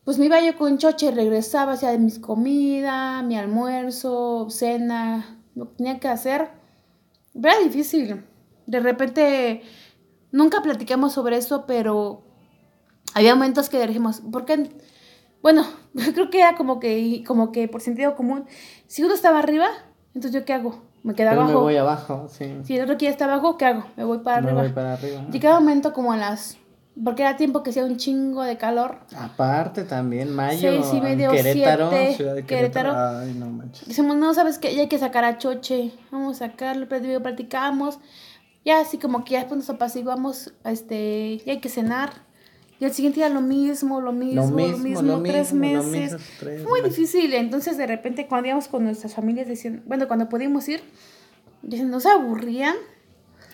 Pues 0.04 0.18
me 0.18 0.26
iba 0.26 0.40
yo 0.40 0.58
con 0.58 0.78
Choche, 0.78 1.12
regresaba, 1.12 1.74
hacía 1.74 1.96
mis 1.96 2.18
comida, 2.18 3.22
mi 3.22 3.36
almuerzo, 3.36 4.48
cena, 4.50 5.38
lo 5.54 5.70
que 5.70 5.76
tenía 5.76 6.00
que 6.00 6.08
hacer. 6.08 6.50
Era 7.34 7.58
difícil. 7.60 8.24
De 8.66 8.80
repente, 8.80 9.62
nunca 10.32 10.60
platicamos 10.60 11.12
sobre 11.12 11.36
eso, 11.36 11.66
pero 11.66 12.24
había 13.14 13.36
momentos 13.36 13.68
que 13.68 13.86
dijimos, 13.86 14.22
¿por 14.32 14.44
qué? 14.44 14.70
Bueno, 15.40 15.64
creo 16.14 16.30
que 16.30 16.40
era 16.40 16.56
como 16.56 16.80
que, 16.80 17.22
como 17.24 17.52
que 17.52 17.68
por 17.68 17.80
sentido 17.80 18.16
común, 18.16 18.46
si 18.88 19.04
uno 19.04 19.14
estaba 19.14 19.38
arriba, 19.38 19.68
entonces 20.14 20.32
yo 20.32 20.44
qué 20.44 20.52
hago? 20.54 20.82
Me 21.02 21.14
quedaba 21.14 21.32
Pero 21.36 21.44
me 21.46 21.50
abajo. 21.52 21.64
voy 21.64 21.76
abajo, 21.76 22.28
sí. 22.30 22.58
Si 22.64 22.76
el 22.76 22.82
otro 22.84 22.96
quiere 22.96 23.12
estar 23.12 23.28
abajo, 23.28 23.56
¿qué 23.56 23.64
hago? 23.64 23.84
Me 23.96 24.04
voy 24.04 24.18
para 24.18 24.40
me 24.40 24.48
arriba. 24.48 24.62
voy 24.62 24.72
para 24.72 24.92
arriba. 24.94 25.24
Llegaba 25.32 25.58
un 25.58 25.64
momento 25.64 25.92
como 25.92 26.12
a 26.12 26.16
las, 26.16 26.58
porque 27.02 27.22
era 27.22 27.36
tiempo 27.36 27.62
que 27.64 27.70
hacía 27.70 27.84
un 27.84 27.96
chingo 27.96 28.42
de 28.44 28.56
calor. 28.56 28.98
Aparte 29.16 29.82
también, 29.82 30.32
mayo, 30.32 30.60
Seis 30.60 30.86
y 30.94 31.00
medio, 31.00 31.30
Querétaro, 31.32 31.90
siete, 31.90 32.14
ciudad 32.14 32.34
de 32.36 32.44
Querétaro. 32.44 32.90
Querétaro. 32.92 33.18
Ay, 33.20 33.34
no 33.34 33.46
manches. 33.50 33.88
Decimos, 33.88 34.16
no, 34.16 34.32
¿sabes 34.34 34.58
qué? 34.58 34.74
Ya 34.76 34.82
hay 34.82 34.88
que 34.88 34.98
sacar 34.98 35.24
a 35.24 35.38
Choche. 35.38 35.92
Vamos 36.12 36.40
a 36.40 36.48
sacarlo, 36.50 36.86
pero 36.88 37.20
platicamos. 37.22 37.98
Ya 38.64 38.80
así 38.80 38.98
como 38.98 39.24
que 39.24 39.32
ya 39.32 39.38
después 39.40 39.58
nos 39.58 39.70
apaciguamos, 39.70 40.52
este, 40.64 41.38
ya 41.44 41.52
hay 41.54 41.58
que 41.60 41.68
cenar. 41.68 42.10
Y 42.82 42.84
al 42.84 42.92
siguiente 42.92 43.20
día 43.20 43.28
lo 43.28 43.40
mismo, 43.40 44.00
lo 44.00 44.10
mismo, 44.10 44.42
lo 44.42 44.50
mismo, 44.76 45.02
lo 45.02 45.22
tres 45.22 45.52
mismo, 45.52 45.76
lo 45.76 45.82
meses. 45.84 46.12
mismo, 46.14 46.26
tres 46.40 46.64
Muy 46.64 46.80
meses. 46.82 46.96
difícil. 46.96 47.32
Entonces, 47.34 47.76
de 47.78 47.86
repente, 47.86 48.26
cuando 48.26 48.48
íbamos 48.48 48.66
con 48.66 48.82
nuestras 48.82 49.14
familias, 49.14 49.46
decían, 49.46 49.84
bueno, 49.86 50.08
cuando 50.08 50.28
pudimos 50.28 50.68
ir, 50.68 50.82
dicen, 51.62 51.90
¿no 51.92 52.00
se 52.00 52.08
aburrían? 52.10 52.74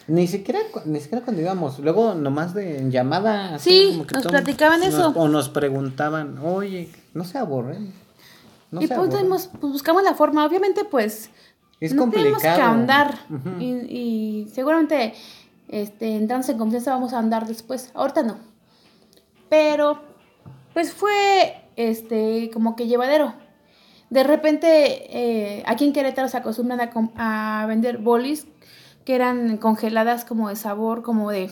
Ni 0.07 0.27
siquiera, 0.29 0.61
ni 0.87 0.99
siquiera 1.01 1.23
cuando 1.23 1.43
íbamos, 1.43 1.79
luego 1.81 2.15
nomás 2.15 2.55
de 2.55 2.89
llamada. 2.89 3.57
así 3.57 3.69
Sí, 3.69 3.89
como 3.91 4.07
que 4.07 4.15
nos 4.15 4.23
todo- 4.23 4.31
platicaban 4.31 4.81
nos- 4.81 4.89
eso. 4.89 5.13
O 5.15 5.29
nos 5.29 5.51
preguntaban, 5.51 6.39
oye, 6.39 6.89
no 7.13 7.25
se 7.25 7.37
aburren. 7.37 7.93
No 8.71 8.81
y 8.81 8.87
se 8.87 8.95
pues, 8.95 8.99
aburren. 9.11 9.27
tuvimos- 9.29 9.51
pues, 9.61 9.73
buscamos 9.75 10.05
la 10.05 10.15
forma. 10.15 10.47
Obviamente, 10.47 10.87
pues, 10.87 11.29
Es 11.81 11.93
no 11.93 12.09
tenemos 12.09 12.41
que 12.41 12.49
complicado. 12.49 12.73
andar. 12.73 13.19
Y, 13.61 13.65
y 13.67 14.49
seguramente, 14.55 15.13
este, 15.69 16.17
entrando 16.17 16.51
en 16.51 16.57
confianza, 16.57 16.93
vamos 16.95 17.13
a 17.13 17.19
andar 17.19 17.47
después. 17.47 17.91
Ahorita 17.93 18.23
no. 18.23 18.48
Pero, 19.49 20.01
pues 20.75 20.93
fue, 20.93 21.57
este, 21.77 22.51
como 22.53 22.77
que 22.77 22.87
llevadero. 22.87 23.35
De 24.11 24.25
repente, 24.25 24.69
eh, 25.17 25.63
aquí 25.67 25.85
en 25.85 25.93
Querétaro 25.93 26.29
se 26.29 26.37
acostumbran 26.37 26.81
a, 26.81 27.63
a 27.63 27.67
vender 27.67 27.99
bolis 27.99 28.47
que 29.05 29.15
eran 29.15 29.57
congeladas 29.57 30.25
como 30.25 30.49
de 30.51 30.57
sabor, 30.57 31.03
como 31.03 31.31
de... 31.31 31.51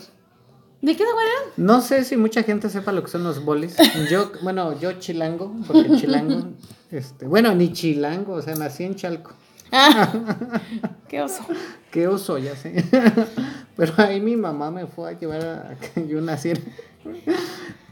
¿De 0.81 0.95
qué 0.95 1.03
sabor 1.03 1.23
eran? 1.23 1.53
No 1.57 1.81
sé 1.81 2.03
si 2.03 2.15
mucha 2.15 2.43
gente 2.43 2.69
sepa 2.69 2.91
lo 2.91 3.03
que 3.03 3.09
son 3.09 3.23
los 3.23 3.43
bolis. 3.43 3.75
Yo, 4.11 4.31
bueno, 4.43 4.79
yo 4.79 4.93
chilango, 4.93 5.55
porque 5.65 5.95
chilango, 5.95 6.49
este, 6.91 7.25
bueno, 7.25 7.55
ni 7.55 7.73
chilango, 7.73 8.33
o 8.33 8.41
sea, 8.43 8.53
nací 8.53 8.83
en 8.83 8.95
Chalco. 8.95 9.31
Ah, 9.71 10.13
qué 11.07 11.21
oso. 11.21 11.43
Qué 11.91 12.07
oso, 12.07 12.37
ya 12.37 12.55
sé. 12.55 12.85
Pero 13.77 13.93
ahí 13.97 14.19
mi 14.19 14.35
mamá 14.35 14.71
me 14.71 14.85
fue 14.87 15.11
a 15.11 15.19
llevar 15.19 15.41
a 15.45 15.75
que 15.93 16.07
yo 16.07 16.19
naciera. 16.21 16.59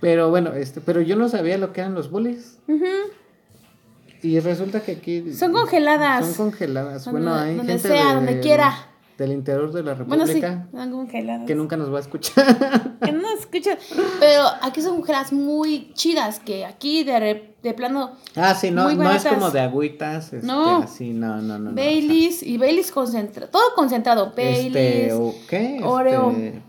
Pero 0.01 0.29
bueno, 0.29 0.53
este, 0.53 0.81
pero 0.81 1.01
yo 1.01 1.15
no 1.15 1.29
sabía 1.29 1.57
lo 1.57 1.71
que 1.73 1.81
eran 1.81 1.93
los 1.93 2.11
bolis. 2.11 2.57
Ujú. 2.67 2.85
Y 4.21 4.39
resulta 4.39 4.81
que 4.81 4.93
aquí 4.93 5.33
Son 5.33 5.51
congeladas. 5.53 6.25
Son 6.25 6.33
congeladas. 6.51 7.05
Donde- 7.05 7.21
bueno, 7.21 7.35
hay 7.35 7.55
donde 7.55 7.73
gente 7.73 7.87
sea, 7.87 8.07
de- 8.09 8.15
donde 8.15 8.39
quiera. 8.39 8.73
Del 9.17 9.31
interior 9.31 9.71
de 9.71 9.81
la 9.83 9.93
Bueno, 9.93 10.27
sí, 10.27 10.33
República 10.41 10.67
son 10.73 10.91
congeladas. 10.91 11.47
que 11.47 11.55
nunca 11.55 11.77
nos 11.77 11.91
va 11.93 11.97
a 11.97 12.01
escuchar. 12.01 12.97
Que 13.05 13.11
no 13.11 13.27
escuchan. 13.37 13.77
Pero 14.19 14.43
aquí 14.61 14.81
son 14.81 14.97
mujeres 14.97 15.31
muy 15.31 15.91
chidas 15.93 16.39
que 16.39 16.65
aquí 16.65 17.03
de, 17.03 17.19
re- 17.19 17.55
de 17.63 17.73
plano 17.73 18.11
ah, 18.35 18.53
sí, 18.55 18.71
no, 18.71 18.91
no 18.91 19.11
es 19.11 19.23
como 19.25 19.51
de 19.51 19.59
agüitas, 19.61 20.33
este, 20.33 20.45
No. 20.45 20.77
así, 20.83 21.11
no, 21.13 21.37
no, 21.41 21.57
no. 21.59 21.71
no, 21.71 21.75
Baileys 21.75 22.43
y 22.43 22.57
Baileys 22.57 22.91
concentrado. 22.91 23.49
Todo 23.51 23.73
concentrado. 23.75 24.33
sea, 24.33 24.43
Baileys. 24.43 24.75
este, 24.75 25.13
o 25.13 25.33
qué? 25.47 25.79
Oreo. 25.83 26.31
Este, 26.31 26.61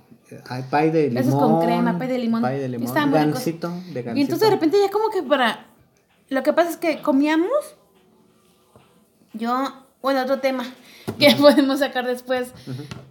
hay 0.48 0.62
pay 0.64 0.90
de 0.90 1.08
limón. 1.08 1.22
Esos 1.22 1.34
con 1.34 1.60
crema, 1.60 1.98
pay 1.98 2.08
de 2.08 2.18
limón. 2.18 2.42
Pay 2.42 2.60
de 2.60 2.68
limón. 2.68 2.88
Ricos. 2.94 3.12
gansito, 3.12 3.68
de 3.92 4.02
gansito. 4.02 4.16
Y 4.18 4.20
entonces 4.22 4.48
de 4.48 4.54
repente 4.54 4.76
ya 4.84 4.90
como 4.90 5.08
que 5.10 5.22
para... 5.22 5.66
Lo 6.28 6.42
que 6.42 6.52
pasa 6.52 6.70
es 6.70 6.76
que 6.76 7.00
comíamos... 7.02 7.48
Yo... 9.32 9.72
Bueno, 10.02 10.22
otro 10.22 10.38
tema 10.38 10.64
que 11.18 11.34
podemos 11.36 11.78
sacar 11.80 12.06
después. 12.06 12.52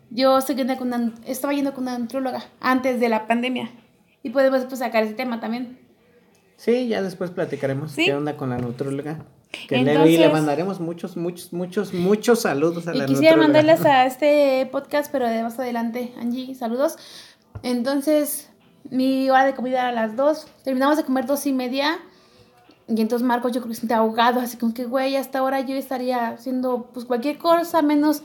Yo 0.09 0.37
estoy 0.37 0.55
yendo 0.55 0.77
con 0.77 0.87
una- 0.87 1.13
estaba 1.25 1.53
yendo 1.53 1.73
con 1.73 1.83
una 1.83 1.95
antróloga 1.95 2.43
antes 2.61 2.99
de 2.99 3.09
la 3.09 3.27
pandemia. 3.27 3.69
Y 4.23 4.29
podemos 4.31 4.59
después 4.59 4.79
sacar 4.79 5.03
ese 5.03 5.13
tema 5.13 5.39
también. 5.39 5.79
Sí, 6.57 6.87
ya 6.87 7.01
después 7.01 7.31
platicaremos 7.31 7.91
¿Sí? 7.91 8.05
qué 8.05 8.13
onda 8.13 8.37
con 8.37 8.49
la 8.49 8.57
nutróloga. 8.57 9.25
Que 9.67 9.77
Entonces- 9.77 10.19
le 10.19 10.29
mandaremos 10.29 10.79
muchos, 10.79 11.15
muchos, 11.17 11.53
muchos, 11.53 11.93
muchos 11.93 12.41
saludos 12.41 12.87
a 12.87 12.95
Y 12.95 12.97
la 12.99 13.05
quisiera 13.05 13.35
nutróloga. 13.35 13.59
mandarles 13.61 13.85
a 13.85 14.05
este 14.07 14.67
podcast, 14.71 15.11
pero 15.11 15.27
de 15.27 15.43
más 15.43 15.57
adelante, 15.59 16.13
Angie, 16.19 16.55
saludos. 16.55 16.97
Entonces, 17.63 18.49
mi 18.89 19.29
hora 19.29 19.45
de 19.45 19.53
comida 19.55 19.79
era 19.79 19.89
a 19.89 19.91
las 19.91 20.15
2. 20.15 20.47
Terminamos 20.63 20.97
de 20.97 21.03
comer 21.03 21.25
dos 21.25 21.45
y 21.45 21.53
media. 21.53 21.97
Y 22.87 23.01
entonces 23.01 23.25
Marcos 23.25 23.51
yo 23.51 23.61
creo 23.61 23.69
que 23.69 23.75
se 23.75 23.81
siente 23.81 23.95
ahogado, 23.95 24.39
así 24.39 24.57
como 24.57 24.73
que, 24.73 24.85
güey, 24.85 25.15
hasta 25.15 25.39
ahora 25.39 25.61
yo 25.61 25.75
estaría 25.75 26.29
haciendo 26.29 26.89
pues 26.93 27.05
cualquier 27.05 27.37
cosa 27.39 27.81
menos 27.81 28.21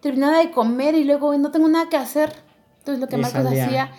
terminada 0.00 0.38
de 0.38 0.50
comer 0.50 0.94
y 0.94 1.04
luego 1.04 1.36
no 1.36 1.50
tengo 1.50 1.68
nada 1.68 1.88
que 1.88 1.96
hacer. 1.96 2.32
Entonces 2.78 3.00
lo 3.00 3.08
que 3.08 3.16
Y 3.16 3.20
Marcos 3.20 3.46
hacía 3.46 3.92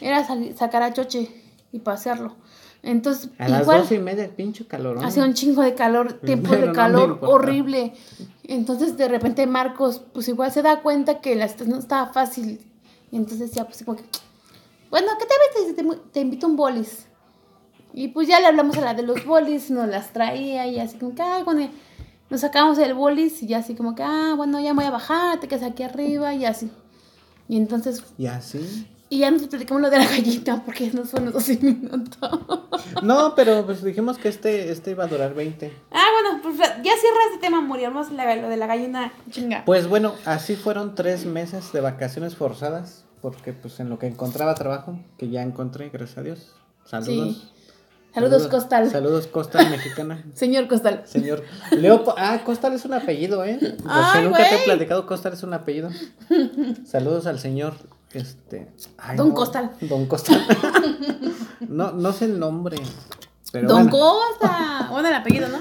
era 0.00 0.26
sacar 0.56 0.82
a 0.82 0.92
Choche 0.92 1.30
y 1.70 1.78
pasearlo. 1.78 2.34
Entonces, 2.82 3.30
A 3.38 3.48
las 3.48 3.62
igual, 3.62 3.82
dos 3.82 3.92
y 3.92 3.98
media, 4.00 4.28
pinche 4.34 4.66
calor. 4.66 4.98
Hacía 5.04 5.22
un 5.22 5.34
chingo 5.34 5.62
de 5.62 5.74
calor, 5.74 6.14
tiempo 6.14 6.50
Pero 6.50 6.62
no 6.62 6.66
de 6.68 6.72
calor 6.72 7.18
horrible. 7.22 7.94
Entonces 8.42 8.96
de 8.96 9.06
repente 9.06 9.46
Marcos, 9.46 10.02
pues 10.12 10.26
igual 10.26 10.50
se 10.50 10.62
da 10.62 10.80
cuenta 10.80 11.20
que 11.20 11.36
la 11.36 11.46
situación 11.46 11.76
no 11.76 11.80
estaba 11.80 12.12
fácil. 12.12 12.60
Y 13.12 13.16
entonces 13.16 13.52
ya 13.52 13.64
pues 13.64 13.84
como 13.84 13.96
que, 13.96 14.04
bueno, 14.90 15.12
¿qué 15.20 15.26
te 15.26 15.34
ves? 15.64 15.76
Te, 15.76 16.10
te 16.12 16.20
invito 16.20 16.46
a 16.46 16.50
un 16.50 16.56
bolis. 16.56 17.06
Y 17.92 18.08
pues 18.08 18.28
ya 18.28 18.40
le 18.40 18.46
hablamos 18.46 18.76
a 18.78 18.80
la 18.80 18.94
de 18.94 19.02
los 19.02 19.24
bolis, 19.24 19.70
nos 19.70 19.88
las 19.88 20.12
traía 20.12 20.66
y 20.66 20.78
así 20.80 20.98
como 20.98 21.14
que, 21.14 21.22
ay, 21.22 21.42
bueno, 21.42 21.68
nos 22.30 22.40
sacamos 22.40 22.78
el 22.78 22.94
bolis 22.94 23.42
y 23.42 23.46
ya 23.46 23.58
así 23.58 23.74
como 23.74 23.94
que, 23.94 24.02
ah, 24.02 24.34
bueno, 24.36 24.60
ya 24.60 24.72
voy 24.72 24.84
a 24.84 24.90
bajar, 24.90 25.40
te 25.40 25.48
quedas 25.48 25.62
aquí 25.64 25.82
arriba 25.82 26.34
y 26.34 26.44
así. 26.44 26.70
Y 27.48 27.56
entonces, 27.58 28.02
Y 28.16 28.26
así. 28.26 28.86
y 29.10 29.18
ya 29.18 29.30
nos 29.30 29.42
platicamos 29.42 29.82
lo 29.82 29.90
de 29.90 29.98
la 29.98 30.06
gallina 30.06 30.62
porque 30.64 30.90
nos 30.92 31.10
fueron 31.10 31.32
dos 31.32 31.48
minutos. 31.60 32.18
No, 33.02 33.34
pero 33.34 33.64
pues 33.64 33.82
dijimos 33.82 34.18
que 34.18 34.28
este, 34.28 34.70
este 34.70 34.92
iba 34.92 35.04
a 35.04 35.06
durar 35.06 35.34
20. 35.34 35.72
Ah, 35.90 36.06
bueno, 36.20 36.42
pues 36.42 36.56
ya 36.58 36.82
cierra 36.82 37.18
este 37.32 37.40
tema, 37.40 37.60
moríamos 37.60 38.10
lo 38.10 38.48
de 38.48 38.56
la 38.56 38.66
gallina 38.66 39.12
chinga. 39.30 39.64
Pues 39.64 39.88
bueno, 39.88 40.14
así 40.24 40.56
fueron 40.56 40.94
tres 40.94 41.24
meses 41.26 41.72
de 41.72 41.80
vacaciones 41.80 42.36
forzadas. 42.36 43.04
Porque 43.22 43.52
pues 43.52 43.78
en 43.78 43.88
lo 43.88 43.98
que 44.00 44.08
encontraba 44.08 44.54
trabajo, 44.56 44.98
que 45.16 45.30
ya 45.30 45.42
encontré, 45.42 45.90
gracias 45.90 46.18
a 46.18 46.22
Dios. 46.22 46.52
Saludos. 46.84 47.52
Saludos, 48.14 48.46
Costal. 48.48 48.90
Saludos, 48.90 49.26
Costal, 49.26 49.70
mexicana. 49.70 50.22
Señor 50.34 50.68
Costal. 50.68 51.02
Señor 51.06 51.42
Leopo. 51.70 52.14
Ah, 52.18 52.40
Costal 52.44 52.74
es 52.74 52.84
un 52.84 52.92
apellido, 52.94 53.44
¿eh? 53.44 53.58
Ay, 53.86 54.24
nunca 54.24 54.48
te 54.48 54.56
he 54.56 54.58
platicado, 54.64 55.06
Costal 55.06 55.32
es 55.32 55.42
un 55.42 55.54
apellido. 55.54 55.90
Saludos 56.86 57.26
al 57.26 57.38
señor. 57.38 57.74
Este. 58.12 58.70
ay, 58.98 59.16
Don 59.16 59.30
no, 59.30 59.34
Costal. 59.34 59.70
Don 59.80 60.04
Costal. 60.06 60.44
no, 61.60 61.92
no 61.92 62.12
sé 62.12 62.26
el 62.26 62.38
nombre. 62.38 62.76
Pero 63.50 63.68
Don 63.68 63.88
bueno. 63.88 63.90
Costa. 64.38 64.88
Bueno, 64.90 65.08
el 65.08 65.14
apellido, 65.14 65.48
¿no? 65.48 65.58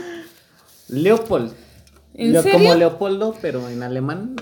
Leopold. 0.89 1.53
¿En 2.13 2.33
Leo- 2.33 2.41
serio? 2.43 2.59
Como 2.59 2.75
Leopoldo, 2.75 3.35
pero 3.41 3.69
en 3.69 3.83
alemán. 3.83 4.35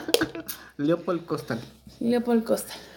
Leopold 0.78 1.26
Costal. 1.26 1.60
Leopold 2.00 2.44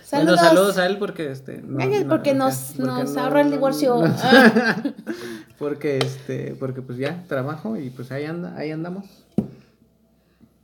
Costa. 0.10 0.18
Bueno, 0.18 0.36
Saludos. 0.38 0.40
saludos 0.40 0.78
a 0.78 0.86
él 0.88 0.98
porque 0.98 1.32
este. 1.32 1.62
no- 1.62 1.80
no, 1.86 2.08
porque 2.10 2.30
acá, 2.32 2.40
nos, 2.40 2.56
porque 2.76 2.84
nos 2.84 3.14
no- 3.14 3.22
ahorra 3.22 3.42
el 3.42 3.48
no- 3.50 3.56
divorcio. 3.56 3.96
no- 3.96 4.16
Ah. 4.24 4.84
porque 5.60 5.98
este, 6.00 6.56
porque 6.60 6.82
pues 6.82 6.98
ya 6.98 7.24
trabajo 7.28 7.78
y 7.78 7.90
pues 7.90 8.12
ahí 8.12 8.26
anda, 8.26 8.56
ahí 8.58 8.72
andamos. 8.72 9.06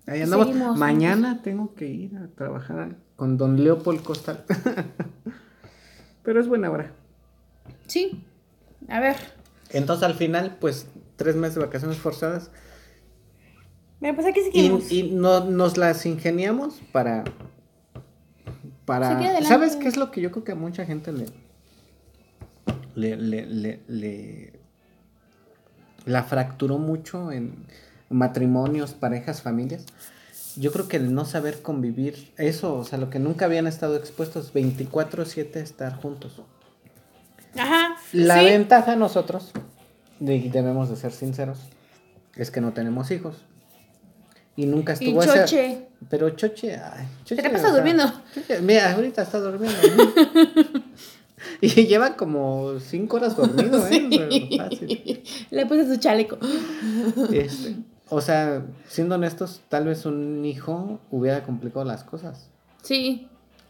Ahí 0.07 0.21
andamos. 0.21 0.47
Seguimos. 0.47 0.77
Mañana 0.77 1.41
tengo 1.43 1.73
que 1.75 1.87
ir 1.87 2.17
a 2.17 2.27
trabajar 2.35 2.95
con 3.15 3.37
don 3.37 3.63
Leopold 3.63 4.03
Costal. 4.03 4.43
Pero 6.23 6.39
es 6.39 6.47
buena 6.47 6.71
hora. 6.71 6.91
Sí. 7.87 8.23
A 8.89 8.99
ver. 8.99 9.15
Entonces 9.71 10.03
al 10.03 10.13
final, 10.15 10.57
pues, 10.59 10.87
tres 11.15 11.35
meses 11.35 11.55
de 11.55 11.61
vacaciones 11.65 11.97
forzadas. 11.97 12.51
Mira, 13.99 14.13
pues 14.15 14.27
aquí 14.27 14.39
Y, 14.41 14.43
seguimos. 14.51 14.91
y 14.91 15.03
no- 15.11 15.45
nos 15.45 15.77
las 15.77 16.05
ingeniamos 16.05 16.81
para. 16.91 17.23
Para. 18.85 19.43
¿Sabes 19.43 19.75
qué 19.75 19.87
es 19.87 19.97
lo 19.97 20.11
que 20.11 20.21
yo 20.21 20.31
creo 20.31 20.43
que 20.43 20.51
a 20.53 20.55
mucha 20.55 20.85
gente 20.85 21.11
le. 21.11 21.25
Le. 22.95 23.15
le, 23.17 23.45
le, 23.45 23.79
le- 23.87 24.53
la 26.05 26.23
fracturó 26.23 26.77
mucho 26.77 27.31
en 27.31 27.65
matrimonios, 28.09 28.93
parejas, 28.93 29.41
familias. 29.41 29.85
Yo 30.55 30.71
creo 30.71 30.87
que 30.87 30.97
el 30.97 31.13
no 31.13 31.25
saber 31.25 31.61
convivir, 31.63 32.31
eso, 32.37 32.75
o 32.75 32.85
sea, 32.85 32.97
lo 32.99 33.09
que 33.09 33.17
nunca 33.19 33.45
habían 33.45 33.65
estado 33.67 33.95
expuestos 33.97 34.53
24/7 34.53 35.55
a 35.55 35.59
estar 35.59 35.95
juntos. 35.95 36.41
Ajá. 37.57 37.95
La 38.13 38.39
sí. 38.39 38.45
ventaja 38.45 38.95
nosotros, 38.95 39.51
y 40.19 40.49
debemos 40.49 40.89
de 40.89 40.95
ser 40.95 41.11
sinceros, 41.11 41.59
es 42.35 42.51
que 42.51 42.61
no 42.61 42.71
tenemos 42.73 43.09
hijos. 43.11 43.43
Y 44.57 44.65
nunca 44.65 44.93
Y 44.99 45.05
estuvo 45.05 45.21
ese- 45.23 45.39
Choche. 45.41 45.87
Pero 46.09 46.29
Choche, 46.31 46.75
ay, 46.75 47.07
Choche, 47.25 47.49
pasa 47.49 47.71
durmiendo. 47.71 48.03
Choche- 48.33 48.61
mira, 48.61 48.93
ahorita 48.93 49.23
está 49.23 49.39
durmiendo. 49.39 49.77
¿no? 49.97 50.81
y 51.61 51.67
lleva 51.87 52.15
como 52.15 52.79
cinco 52.79 53.17
horas 53.17 53.35
dormido, 53.35 53.85
¿eh? 53.87 54.07
Pero 54.57 54.63
fácil. 54.69 55.23
Le 55.51 55.65
puse 55.65 55.87
su 55.93 55.99
chaleco. 55.99 56.37
Este, 57.31 57.75
o 58.09 58.21
sea, 58.21 58.65
siendo 58.87 59.15
honestos, 59.15 59.61
tal 59.69 59.85
vez 59.85 60.05
un 60.05 60.45
hijo 60.45 60.99
hubiera 61.11 61.43
complicado 61.43 61.85
las 61.85 62.03
cosas. 62.03 62.49
Sí. 62.81 63.27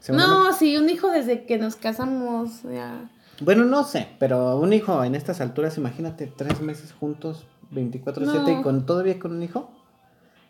No, 0.10 0.54
sí, 0.54 0.78
un 0.78 0.90
hijo 0.90 1.10
desde 1.10 1.46
que 1.46 1.58
nos 1.58 1.76
casamos. 1.78 2.62
Ya. 2.64 3.10
Bueno, 3.42 3.66
no 3.66 3.84
sé, 3.84 4.08
pero 4.20 4.58
un 4.60 4.72
hijo 4.74 5.04
en 5.04 5.16
estas 5.16 5.42
alturas, 5.42 5.78
imagínate, 5.78 6.32
tres 6.36 6.62
meses 6.62 6.94
juntos, 6.94 7.46
24/7 7.74 8.60
y 8.60 8.62
con 8.62 8.86
todavía 8.86 9.18
con 9.20 9.32
un 9.34 9.42
hijo, 9.44 9.72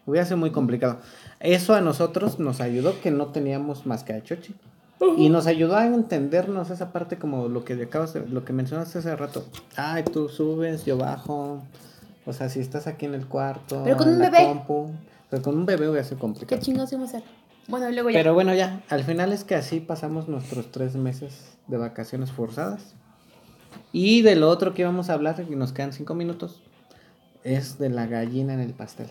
hubiera 0.05 0.25
sido 0.25 0.37
muy 0.37 0.51
complicado. 0.51 0.99
Eso 1.39 1.73
a 1.75 1.81
nosotros 1.81 2.39
nos 2.39 2.61
ayudó 2.61 2.99
que 3.01 3.11
no 3.11 3.27
teníamos 3.27 3.85
más 3.85 4.03
que 4.03 4.13
a 4.13 4.23
Chochi. 4.23 4.55
Y 5.17 5.29
nos 5.29 5.45
ayudó 5.45 5.75
a 5.75 5.85
entendernos 5.85 6.69
esa 6.69 6.91
parte 6.93 7.17
como 7.17 7.47
lo 7.49 7.65
que 7.65 7.73
acabas 7.73 8.13
de, 8.13 8.25
lo 8.27 8.45
que 8.45 8.53
mencionaste 8.53 8.99
hace 8.99 9.15
rato. 9.15 9.45
Ay, 9.75 10.03
tú 10.03 10.29
subes, 10.29 10.85
yo 10.85 10.97
bajo. 10.97 11.61
O 12.25 12.33
sea, 12.33 12.49
si 12.49 12.59
estás 12.61 12.87
aquí 12.87 13.05
en 13.05 13.13
el 13.13 13.27
cuarto, 13.27 13.81
Pero 13.83 13.97
con 13.97 14.07
en 14.07 14.13
un 14.15 14.19
la 14.21 14.29
bebé. 14.29 14.45
compu. 14.45 14.91
Pero 15.29 15.43
con 15.43 15.57
un 15.57 15.65
bebé 15.65 15.89
hubiera 15.89 16.03
sido 16.03 16.15
¿Qué 16.17 16.21
complicado. 16.21 16.61
chingados 16.61 16.91
íbamos 16.93 17.13
a 17.13 17.17
hacer? 17.17 17.29
Bueno, 17.67 17.91
luego 17.91 18.09
ya. 18.09 18.19
Pero 18.19 18.33
bueno, 18.33 18.53
ya, 18.53 18.83
al 18.89 19.03
final 19.03 19.33
es 19.33 19.43
que 19.43 19.55
así 19.55 19.79
pasamos 19.79 20.27
nuestros 20.27 20.71
tres 20.71 20.95
meses 20.95 21.57
de 21.67 21.77
vacaciones 21.77 22.31
forzadas. 22.31 22.95
Y 23.91 24.21
de 24.21 24.35
lo 24.35 24.49
otro 24.49 24.73
que 24.73 24.83
íbamos 24.83 25.09
a 25.09 25.13
hablar, 25.13 25.43
y 25.49 25.55
nos 25.55 25.73
quedan 25.73 25.91
cinco 25.93 26.15
minutos, 26.15 26.61
es 27.43 27.77
de 27.77 27.89
la 27.89 28.07
gallina 28.07 28.53
en 28.53 28.59
el 28.61 28.73
pastel. 28.73 29.07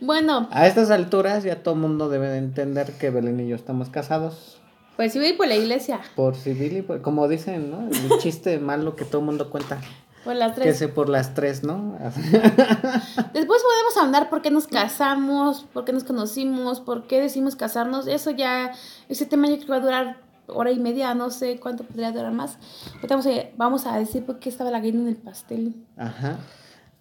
Bueno, 0.00 0.48
A 0.50 0.66
estas 0.66 0.90
alturas 0.90 1.44
ya 1.44 1.62
todo 1.62 1.74
el 1.74 1.80
mundo 1.80 2.08
debe 2.08 2.28
de 2.28 2.38
entender 2.38 2.92
que 2.92 3.10
Belén 3.10 3.40
y 3.40 3.48
yo 3.48 3.56
estamos 3.56 3.88
casados. 3.88 4.58
Por 4.96 5.08
civil 5.10 5.30
y 5.30 5.32
por 5.34 5.46
la 5.46 5.56
iglesia. 5.56 6.00
Por 6.14 6.36
civil 6.36 6.78
y 6.78 6.82
por, 6.82 7.02
como 7.02 7.28
dicen, 7.28 7.70
¿no? 7.70 7.88
El 7.88 8.18
chiste 8.20 8.58
malo 8.58 8.96
que 8.96 9.04
todo 9.04 9.20
el 9.20 9.26
mundo 9.26 9.50
cuenta. 9.50 9.78
Por 10.24 10.34
las 10.34 10.54
Que 10.54 10.62
tres. 10.62 10.78
se 10.78 10.88
por 10.88 11.08
las 11.08 11.34
tres, 11.34 11.62
¿no? 11.62 11.98
Después 12.00 13.62
podemos 13.62 13.96
hablar 14.00 14.28
por 14.30 14.42
qué 14.42 14.50
nos 14.50 14.66
casamos, 14.66 15.66
por 15.72 15.84
qué 15.84 15.92
nos 15.92 16.04
conocimos, 16.04 16.80
por 16.80 17.06
qué 17.06 17.20
decimos 17.20 17.56
casarnos. 17.56 18.06
Eso 18.06 18.30
ya, 18.30 18.72
ese 19.08 19.26
tema 19.26 19.48
yo 19.48 19.54
creo 19.56 19.66
que 19.66 19.70
va 19.72 19.76
a 19.76 19.80
durar 19.80 20.16
hora 20.48 20.70
y 20.70 20.78
media, 20.78 21.14
no 21.14 21.30
sé 21.30 21.58
cuánto 21.60 21.84
podría 21.84 22.12
durar 22.12 22.32
más. 22.32 22.58
Ahorita 22.96 23.16
vamos 23.16 23.26
a, 23.26 23.30
vamos 23.56 23.86
a 23.86 23.98
decir 23.98 24.24
por 24.24 24.38
qué 24.38 24.48
estaba 24.48 24.70
la 24.70 24.78
gallina 24.78 25.02
en 25.02 25.08
el 25.08 25.16
pastel. 25.16 25.74
Ajá. 25.96 26.38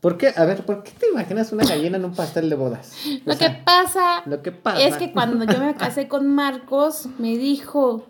¿Por 0.06 0.20
qué? 0.20 0.32
A 0.36 0.46
ver, 0.46 0.64
¿por 0.68 0.84
qué 0.84 0.92
te 0.92 1.08
imaginas 1.08 1.52
una 1.52 1.66
gallina 1.66 1.98
en 1.98 2.06
un 2.06 2.14
pastel 2.14 2.48
de 2.48 2.56
bodas? 2.56 2.94
O 3.08 3.22
Lo 3.26 3.34
sea, 3.34 3.48
que 3.58 3.64
pasa 3.64 4.22
lo 4.28 4.44
que 4.44 4.52
pasa. 4.52 4.80
es 4.80 4.98
que 4.98 5.12
cuando 5.12 5.46
yo 5.52 5.58
me 5.58 5.74
casé 5.74 6.08
con 6.08 6.28
Marcos, 6.30 7.08
me 7.18 7.36
dijo, 7.40 8.06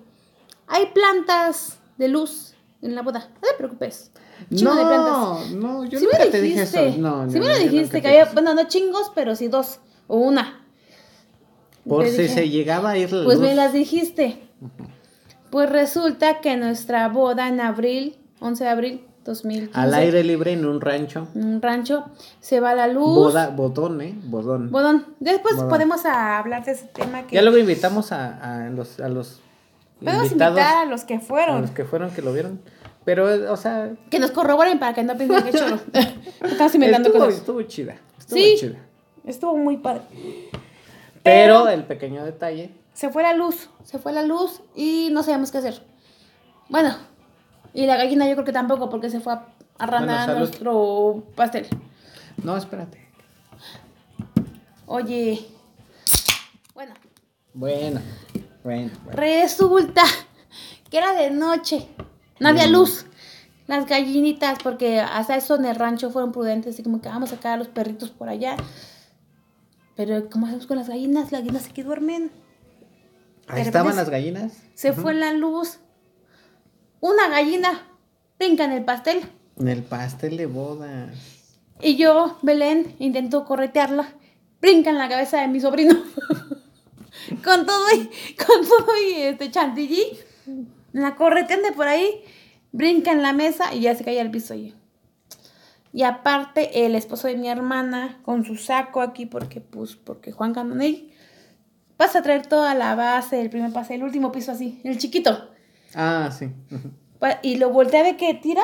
hay 0.67 0.87
plantas 0.87 1.77
de 1.97 2.09
luz 2.09 2.53
en 2.81 2.95
la 2.95 3.01
boda, 3.01 3.29
no 3.35 3.47
te 3.47 3.55
preocupes. 3.57 4.11
Chingo 4.53 4.73
no, 4.73 4.75
de 4.75 4.85
plantas. 4.85 5.51
no, 5.51 5.85
yo 5.85 6.01
nunca 6.01 6.29
te 6.29 6.41
dije 6.41 6.63
eso. 6.63 6.81
No, 6.97 7.27
no, 7.27 7.31
me 7.31 7.39
lo 7.39 7.57
dijiste, 7.59 7.87
te 7.93 8.01
que 8.01 8.07
había, 8.09 8.25
bueno, 8.25 8.53
no 8.53 8.67
chingos, 8.67 9.13
pero 9.15 9.33
sí 9.37 9.47
dos 9.47 9.79
o 10.07 10.17
una. 10.17 10.67
Por 11.87 12.03
Te 12.03 12.11
si 12.11 12.21
dije, 12.23 12.33
se 12.33 12.49
llegaba 12.49 12.89
a 12.89 12.97
ir 12.97 13.13
la 13.13 13.23
Pues 13.23 13.37
luz. 13.39 13.47
me 13.47 13.55
las 13.55 13.71
dijiste. 13.71 14.49
Pues 15.49 15.69
resulta 15.69 16.41
que 16.41 16.57
nuestra 16.57 17.07
boda 17.07 17.47
en 17.47 17.61
abril, 17.61 18.17
11 18.41 18.65
de 18.65 18.69
abril 18.69 19.07
2015, 19.25 19.77
Al 19.79 19.93
aire 19.95 20.23
libre 20.23 20.53
en 20.53 20.65
un 20.65 20.79
rancho. 20.79 21.27
en 21.35 21.45
un 21.45 21.61
rancho, 21.61 22.05
se 22.39 22.59
va 22.59 22.73
la 22.75 22.87
luz. 22.87 23.15
Boda, 23.15 23.49
bodón, 23.49 23.99
¿eh? 24.01 24.13
Bodón. 24.25 24.71
Bodón. 24.71 25.05
Después 25.19 25.55
Bodón. 25.55 25.69
podemos 25.69 26.05
a 26.05 26.37
hablar 26.37 26.63
de 26.63 26.71
ese 26.73 26.85
tema 26.85 27.25
que 27.27 27.35
Ya 27.35 27.41
luego 27.41 27.57
invitamos 27.57 28.11
a, 28.11 28.65
a 28.65 28.69
los, 28.69 28.99
a 28.99 29.09
los 29.09 29.41
podemos 29.99 30.27
invitados, 30.31 30.57
invitar 30.59 30.77
a 30.77 30.85
los 30.85 31.03
que 31.03 31.15
a 31.15 31.19
fueron. 31.19 31.61
los 31.61 31.71
que 31.71 31.83
fueron 31.85 32.11
que 32.11 32.21
lo 32.21 32.31
vieron. 32.31 32.61
Pero, 33.03 33.51
o 33.53 33.57
sea, 33.57 33.91
Que 34.09 34.17
nos 34.19 34.31
corroboren 34.31 34.79
para 34.79 34.93
que 34.95 35.03
no 35.03 35.15
piensen 35.15 35.43
que 35.43 35.51
choro. 35.53 35.79
Estamos 36.41 36.73
inventando 36.75 37.09
estuvo, 37.09 37.25
cosas. 37.25 37.39
estuvo 37.39 37.61
chida. 37.63 37.95
Estuvo 38.17 38.39
Sí. 38.39 38.55
chida. 38.59 38.79
Estuvo 39.25 39.55
muy 39.57 39.77
padre. 39.77 40.01
Pero 41.23 41.67
el 41.69 41.83
pequeño 41.83 42.23
detalle. 42.23 42.71
Se 42.93 43.09
fue 43.09 43.23
la 43.23 43.33
luz, 43.33 43.69
se 43.83 43.99
fue 43.99 44.13
la 44.13 44.23
luz 44.23 44.61
y 44.75 45.09
no 45.11 45.21
sabíamos 45.23 45.51
qué 45.51 45.57
hacer. 45.57 45.81
Bueno, 46.69 46.95
y 47.75 47.85
la 47.85 47.97
gallina 47.97 48.27
yo 48.27 48.33
creo 48.33 48.45
que 48.45 48.51
tampoco 48.53 48.89
porque 48.89 49.09
se 49.11 49.19
fue 49.19 49.33
a 49.33 49.45
arranar 49.77 50.25
salud. 50.25 50.39
nuestro 50.39 51.23
pastel. 51.35 51.67
No, 52.43 52.57
espérate. 52.57 53.05
Oye, 54.87 55.45
bueno, 56.73 56.93
Bueno, 57.53 58.01
bueno, 58.63 58.91
bueno. 59.03 59.17
resulta 59.19 60.03
que 60.89 60.97
era 60.97 61.13
de 61.13 61.31
noche, 61.31 61.87
no 62.39 62.49
había 62.49 62.67
luz. 62.67 63.05
Las 63.67 63.87
gallinitas, 63.87 64.59
porque 64.61 64.99
hasta 64.99 65.35
eso 65.35 65.55
en 65.55 65.65
el 65.65 65.75
rancho 65.75 66.11
fueron 66.11 66.31
prudentes, 66.31 66.75
así 66.75 66.83
como 66.83 67.01
que 67.01 67.09
vamos 67.09 67.31
a 67.31 67.35
sacar 67.35 67.53
a 67.53 67.57
los 67.57 67.67
perritos 67.67 68.11
por 68.11 68.29
allá. 68.29 68.57
Pero, 69.95 70.29
¿cómo 70.29 70.45
hacemos 70.45 70.67
con 70.67 70.77
las 70.77 70.87
gallinas? 70.87 71.31
Las 71.31 71.41
gallinas 71.41 71.65
aquí 71.67 71.81
duermen. 71.81 72.29
Ahí 73.47 73.63
estaban 73.63 73.95
las 73.95 74.09
gallinas. 74.09 74.53
Se 74.75 74.93
fue 74.93 75.15
la 75.15 75.33
luz. 75.33 75.79
Una 77.01 77.27
gallina 77.29 77.87
brinca 78.39 78.65
en 78.65 78.71
el 78.71 78.85
pastel. 78.85 79.21
En 79.57 79.67
el 79.67 79.83
pastel 79.83 80.37
de 80.37 80.45
bodas. 80.45 81.09
Y 81.81 81.97
yo, 81.97 82.37
Belén, 82.41 82.95
intento 82.99 83.45
corretearla. 83.45 84.13
Brinca 84.61 84.89
en 84.89 84.97
la 84.97 85.09
cabeza 85.09 85.41
de 85.41 85.47
mi 85.47 85.59
sobrino. 85.59 85.93
con 87.43 87.65
todo 87.65 87.85
y, 87.95 88.09
con 88.35 88.67
todo 88.67 88.87
y 89.07 89.21
este 89.21 89.51
chantilly. 89.51 90.17
La 90.93 91.15
corretean 91.15 91.61
de 91.61 91.71
por 91.71 91.87
ahí. 91.87 92.23
Brinca 92.71 93.11
en 93.11 93.21
la 93.21 93.33
mesa 93.33 93.73
y 93.73 93.81
ya 93.81 93.95
se 93.95 94.03
cae 94.03 94.19
al 94.19 94.31
piso. 94.31 94.53
Y, 94.53 94.73
y 95.93 96.03
aparte, 96.03 96.85
el 96.85 96.95
esposo 96.95 97.27
de 97.27 97.37
mi 97.37 97.47
hermana, 97.47 98.19
con 98.23 98.43
su 98.43 98.55
saco 98.55 99.01
aquí, 99.01 99.25
porque 99.25 99.61
pues, 99.61 99.95
porque 99.95 100.31
Juan 100.31 100.53
Canonel 100.53 101.11
pasa 101.97 102.19
a 102.19 102.21
traer 102.21 102.47
toda 102.47 102.73
la 102.73 102.95
base, 102.95 103.39
el 103.39 103.49
primer 103.49 103.71
pase, 103.71 103.95
el 103.95 104.03
último 104.03 104.31
piso 104.31 104.51
así, 104.51 104.81
el 104.83 104.97
chiquito. 104.97 105.54
Ah, 105.95 106.29
sí. 106.37 106.51
Y 107.41 107.57
lo 107.57 107.69
voltea 107.71 108.03
de 108.03 108.17
que 108.17 108.33
tira 108.35 108.63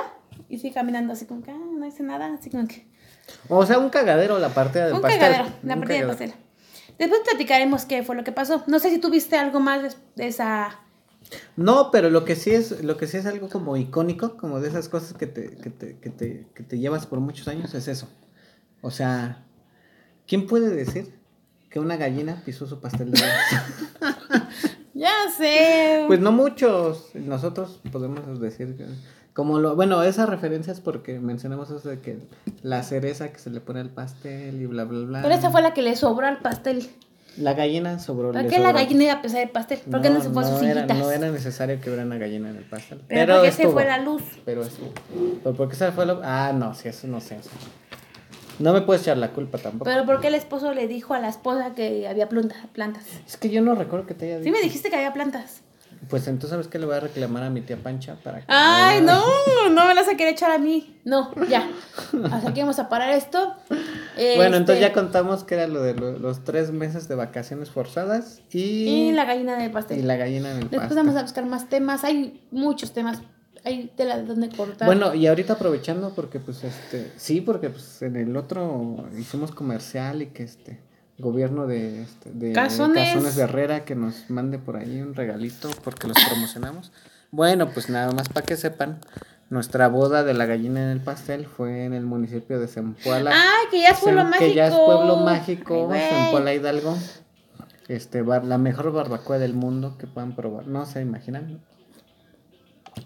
y 0.50 0.60
sigue 0.60 0.74
caminando 0.74 1.14
así 1.14 1.26
como 1.26 1.42
que, 1.42 1.52
ah, 1.52 1.58
no 1.58 1.86
dice 1.86 2.04
nada, 2.04 2.34
así 2.34 2.50
como 2.50 2.68
que... 2.68 2.88
O 3.48 3.66
sea, 3.66 3.80
un 3.80 3.90
cagadero 3.90 4.38
la 4.38 4.50
parte 4.50 4.80
del 4.80 4.94
Un 4.94 5.02
pastel. 5.02 5.20
cagadero, 5.20 5.44
la 5.64 5.74
Un 5.76 5.80
partida 5.80 5.98
de 5.98 6.02
cagadero. 6.02 6.08
pastel. 6.10 6.34
Después 7.00 7.22
platicaremos 7.28 7.86
qué 7.86 8.04
fue 8.04 8.16
lo 8.16 8.24
que 8.24 8.32
pasó. 8.32 8.64
No 8.68 8.80
sé 8.80 8.90
si 8.90 9.00
tuviste 9.00 9.38
algo 9.38 9.60
más 9.60 9.82
de, 9.82 9.90
de 10.16 10.28
esa... 10.28 10.80
No, 11.56 11.90
pero 11.92 12.10
lo 12.10 12.26
que 12.26 12.36
sí 12.36 12.52
es, 12.52 12.84
lo 12.84 12.98
que 12.98 13.08
sí 13.08 13.18
es 13.18 13.26
algo 13.26 13.48
como 13.48 13.78
icónico, 13.78 14.36
como 14.38 14.60
de 14.60 14.68
esas 14.70 14.90
cosas 14.90 15.14
que 15.14 15.28
te, 15.28 15.56
que 15.56 15.70
te, 15.70 15.98
que 16.00 16.10
te, 16.10 16.48
que 16.54 16.64
te 16.64 16.78
llevas 16.80 17.06
por 17.08 17.20
muchos 17.20 17.48
años, 17.48 17.74
es 17.74 17.88
eso. 17.88 18.10
O 18.82 18.92
sea, 18.92 19.46
¿quién 20.28 20.46
puede 20.48 20.70
decir 20.70 21.18
que 21.70 21.80
una 21.80 21.96
gallina 21.96 22.42
pisó 22.44 22.68
su 22.68 22.82
pastel 22.82 23.12
de? 23.12 23.22
Ya 25.02 25.32
sé. 25.36 26.04
Pues 26.06 26.20
no 26.20 26.32
muchos. 26.32 27.10
Nosotros 27.16 27.80
podemos 27.92 28.40
decir 28.40 28.78
que. 28.78 28.86
Como 29.34 29.58
lo. 29.58 29.76
Bueno, 29.76 30.04
esas 30.04 30.30
referencias 30.30 30.80
porque 30.80 31.20
mencionamos 31.20 31.72
eso 31.72 31.90
de 31.90 32.00
que 32.00 32.20
la 32.62 32.84
cereza 32.84 33.32
que 33.32 33.40
se 33.40 33.50
le 33.50 33.62
pone 33.62 33.80
al 33.80 33.90
pastel 33.90 34.62
y 34.62 34.68
bla, 34.68 34.84
bla, 34.84 35.06
bla. 35.06 35.22
Pero 35.24 35.34
esa 35.34 35.50
fue 35.50 35.64
la 35.64 35.74
que 35.74 35.82
le 35.82 35.96
sobró 35.96 36.28
al 36.28 36.38
pastel. 36.38 36.88
La 37.38 37.54
gallina 37.54 37.98
sobró. 37.98 38.32
¿Por 38.32 38.46
qué 38.48 38.60
la 38.60 38.74
gallina 38.74 39.06
iba 39.06 39.14
a 39.14 39.22
pesar 39.24 39.42
el 39.42 39.50
pastel? 39.50 39.80
¿Por 39.90 40.02
qué 40.02 40.12
no, 40.12 40.22
se 40.22 40.30
fue 40.30 40.44
a 40.44 40.48
sus 40.48 40.62
era, 40.62 40.74
sillitas? 40.74 40.98
no 40.98 41.10
era 41.10 41.32
necesario 41.32 41.80
que 41.80 41.90
hubiera 41.90 42.06
una 42.06 42.18
gallina 42.18 42.50
en 42.50 42.58
el 42.58 42.66
pastel. 42.66 43.02
Pero, 43.08 43.36
¿por 43.36 43.44
qué 43.44 43.52
se 43.52 43.62
estuvo. 43.64 43.74
fue 43.74 43.86
la 43.86 43.98
luz? 43.98 44.22
Pero 44.46 44.62
eso. 44.62 44.94
¿Pero 45.42 45.56
por 45.56 45.70
qué 45.70 45.76
se 45.76 45.92
fue 45.94 46.06
la.? 46.06 46.20
Ah, 46.24 46.54
no, 46.54 46.76
sí, 46.76 46.90
eso 46.90 47.08
no 47.08 47.22
sé. 47.22 47.38
No 48.62 48.74
me 48.74 48.82
puedes 48.82 49.02
echar 49.04 49.18
la 49.18 49.32
culpa 49.32 49.58
tampoco. 49.58 49.86
Pero 49.86 50.06
¿por 50.06 50.22
qué 50.22 50.28
el 50.28 50.36
esposo 50.36 50.74
le 50.74 50.88
dijo 50.88 51.14
a 51.14 51.20
la 51.20 51.30
esposa 51.30 51.74
que 51.76 52.08
había 52.08 52.30
planta- 52.30 52.56
plantas? 52.74 53.06
Es 53.28 53.38
que 53.38 53.50
yo 53.50 53.62
no 53.62 53.76
recuerdo 53.76 54.06
que 54.08 54.14
te 54.14 54.26
haya 54.26 54.36
dicho. 54.40 54.46
Sí 54.46 54.52
me 54.52 54.62
dijiste 54.62 54.90
que 54.90 54.96
había 54.96 55.14
plantas. 55.14 55.62
Pues 56.10 56.28
entonces, 56.28 56.50
¿sabes 56.50 56.68
qué 56.68 56.80
le 56.80 56.88
voy 56.88 56.96
a 56.96 57.00
reclamar 57.00 57.44
a 57.44 57.50
mi 57.52 57.62
tía 57.62 57.78
Pancha 57.78 58.16
para 58.24 58.40
que. 58.40 58.46
Ay, 58.48 59.02
no, 59.02 59.22
no 59.72 59.86
me 59.86 59.94
las 59.94 60.08
a 60.08 60.16
querer 60.18 60.34
echar 60.34 60.50
a 60.52 60.58
mí. 60.58 61.00
No, 61.06 61.32
ya. 61.48 61.70
Hasta 62.32 62.50
aquí 62.50 62.60
vamos 62.62 62.80
a 62.80 62.90
parar 62.90 63.12
esto. 63.12 63.56
Bueno, 64.36 64.58
entonces 64.58 64.82
ya 64.82 64.88
Este, 64.88 65.00
contamos 65.00 65.44
que 65.46 65.56
era 65.56 65.68
lo 65.68 65.82
de 65.82 65.94
lo- 65.96 66.20
los 66.20 66.44
tres 66.44 66.72
meses 66.72 67.08
de 67.08 67.16
vacaciones 67.16 67.72
forzadas 67.72 68.42
y, 68.52 68.60
Y 69.08 69.12
la 69.14 69.24
gallina 69.26 69.58
del 69.58 69.72
pastel. 69.72 70.00
y 70.00 70.02
la 70.04 70.16
gallina 70.18 70.52
en 70.52 70.58
el 70.58 70.70
Después 70.70 70.94
vamos 70.96 71.16
a 71.16 71.22
buscar 71.24 71.46
más 71.46 71.70
temas. 71.70 72.04
Hay 72.04 72.42
muchos 72.52 72.92
temas. 72.92 73.20
Hay 73.64 73.92
tela 73.96 74.18
de 74.18 74.24
donde 74.26 74.50
cortar. 74.50 74.88
Bueno, 74.88 75.14
y 75.14 75.28
ahorita 75.28 75.54
aprovechando 75.54 76.14
porque 76.16 76.40
pues 76.40 76.64
este, 76.64 77.12
sí, 77.18 77.42
porque 77.42 77.70
pues 77.70 78.02
en 78.02 78.16
el 78.16 78.36
otro 78.36 79.06
hicimos 79.18 79.52
comercial 79.52 80.22
y 80.22 80.28
que 80.28 80.44
este 80.44 80.80
gobierno 81.20 81.68
de, 81.68 82.02
este, 82.02 82.32
de 82.32 82.54
Cazones. 82.54 83.10
Cazones 83.14 83.36
de 83.36 83.44
Herrera 83.44 83.86
que 83.86 83.94
nos 83.96 84.30
mande 84.30 84.58
por 84.58 84.78
ahí 84.78 85.00
un 85.02 85.14
regalito 85.14 85.70
porque 85.84 86.08
los 86.08 86.18
promocionamos. 86.28 86.92
Bueno, 87.30 87.70
pues 87.70 87.90
nada 87.90 88.12
más 88.12 88.28
para 88.30 88.46
que 88.46 88.58
sepan, 88.58 89.00
nuestra 89.52 89.88
boda 89.88 90.24
de 90.24 90.34
la 90.34 90.46
gallina 90.48 90.82
en 90.84 90.90
el 90.90 91.00
pastel 91.02 91.46
fue 91.46 91.86
en 91.86 91.94
el 91.94 92.06
municipio 92.06 92.60
de 92.60 92.68
Zempoala. 92.68 93.32
Ay, 93.32 93.68
que 93.70 93.82
ya 93.82 93.90
es 93.90 94.00
pueblo 94.00 94.22
Sem- 94.22 94.30
mágico. 94.30 94.46
Que 94.46 94.54
ya 94.56 94.68
es 94.68 94.74
pueblo 94.74 95.18
mágico, 95.18 95.74
Ay, 95.76 95.86
güey. 95.86 96.10
Zempoala 96.10 96.54
Hidalgo. 96.56 96.98
Este, 97.88 98.22
bar- 98.22 98.46
la 98.46 98.58
mejor 98.58 98.92
barbacoa 98.92 99.38
del 99.38 99.54
mundo 99.54 99.98
que 99.98 100.08
puedan 100.08 100.36
probar. 100.36 100.68
No 100.68 100.86
se 100.86 101.02
imaginan. 101.02 101.62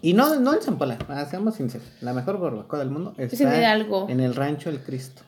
Y 0.02 0.12
no, 0.12 0.38
no 0.40 0.54
en 0.54 0.60
Zempoala, 0.60 0.98
ah, 1.08 1.24
seamos 1.24 1.56
sinceros. 1.56 1.86
La 2.00 2.12
mejor 2.12 2.38
barbacoa 2.38 2.78
del 2.78 2.90
mundo 2.90 3.14
está 3.18 3.42
en 3.42 3.60
Hidalgo. 3.60 4.06
en 4.08 4.20
el 4.20 4.34
Rancho 4.34 4.70
El 4.70 4.80
Cristo. 4.80 5.22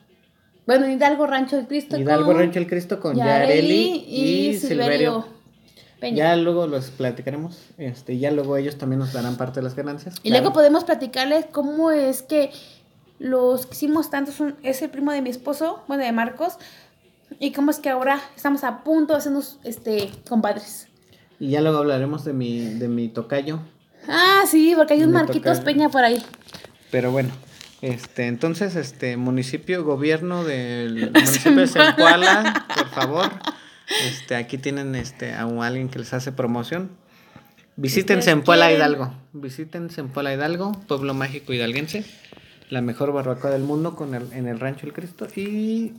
Bueno, 0.65 0.87
Hidalgo 0.87 1.25
Rancho 1.25 1.55
del 1.55 1.67
Cristo. 1.67 1.97
Hidalgo 1.97 2.25
con 2.25 2.37
Rancho 2.37 2.59
El 2.59 2.67
Cristo 2.67 2.99
con 2.99 3.15
Yareli 3.15 3.47
Yareli 3.47 4.05
y, 4.07 4.57
Silverio. 4.57 5.25
Peña. 5.99 6.17
Ya 6.17 6.35
luego 6.35 6.67
los 6.67 6.91
platicaremos. 6.91 7.57
Este, 7.77 8.17
ya 8.17 8.31
luego 8.31 8.55
ellos 8.55 8.77
también 8.77 8.99
nos 8.99 9.11
darán 9.11 9.35
parte 9.35 9.59
de 9.59 9.63
las 9.63 9.75
ganancias. 9.75 10.15
Y 10.23 10.29
claro. 10.29 10.43
luego 10.43 10.53
podemos 10.53 10.83
platicarles 10.83 11.45
cómo 11.51 11.91
es 11.91 12.21
que 12.21 12.51
los 13.19 13.65
que 13.65 13.73
hicimos 13.73 14.09
tanto 14.09 14.31
son, 14.31 14.55
es 14.63 14.81
el 14.81 14.89
primo 14.89 15.11
de 15.11 15.21
mi 15.21 15.29
esposo, 15.29 15.83
bueno, 15.87 16.03
de 16.03 16.11
Marcos, 16.11 16.53
y 17.39 17.51
cómo 17.51 17.71
es 17.71 17.79
que 17.79 17.89
ahora 17.89 18.19
estamos 18.35 18.63
a 18.63 18.83
punto 18.83 19.13
de 19.13 19.19
hacernos 19.19 19.59
este, 19.63 20.09
compadres. 20.27 20.87
Y 21.39 21.49
ya 21.49 21.61
luego 21.61 21.79
hablaremos 21.79 22.25
de 22.25 22.33
mi, 22.33 22.59
de 22.59 22.87
mi 22.87 23.09
tocayo. 23.09 23.59
Ah, 24.07 24.43
sí, 24.47 24.73
porque 24.75 24.93
hay 24.93 25.03
un 25.03 25.11
Me 25.11 25.19
Marquitos 25.19 25.59
toca- 25.59 25.65
Peña 25.65 25.89
por 25.89 26.03
ahí. 26.03 26.23
Pero 26.91 27.11
bueno, 27.11 27.29
este, 27.81 28.27
entonces, 28.27 28.75
este, 28.75 29.17
municipio, 29.17 29.83
gobierno 29.83 30.43
del 30.43 31.11
municipio 31.13 31.55
de 31.55 31.67
Zempoala, 31.67 32.65
por 32.75 32.87
favor. 32.89 33.31
Este, 34.07 34.35
aquí 34.35 34.57
tienen 34.57 34.95
este 34.95 35.33
a 35.33 35.45
un- 35.45 35.63
alguien 35.63 35.89
que 35.89 35.99
les 35.99 36.13
hace 36.13 36.31
promoción. 36.31 36.89
Visiten 37.75 38.21
Zempoala. 38.21 38.71
Hidalgo. 38.73 39.13
Visiten 39.33 39.89
Zempoala 39.89 40.33
Hidalgo, 40.33 40.73
pueblo 40.87 41.13
mágico 41.13 41.53
hidalguense. 41.53 42.03
La 42.69 42.81
mejor 42.81 43.13
barbacoa 43.13 43.49
del 43.51 43.63
mundo 43.63 43.95
con 43.95 44.13
el, 44.15 44.31
en 44.33 44.47
el 44.47 44.59
rancho 44.59 44.85
El 44.85 44.93
Cristo. 44.93 45.27
Y 45.35 45.93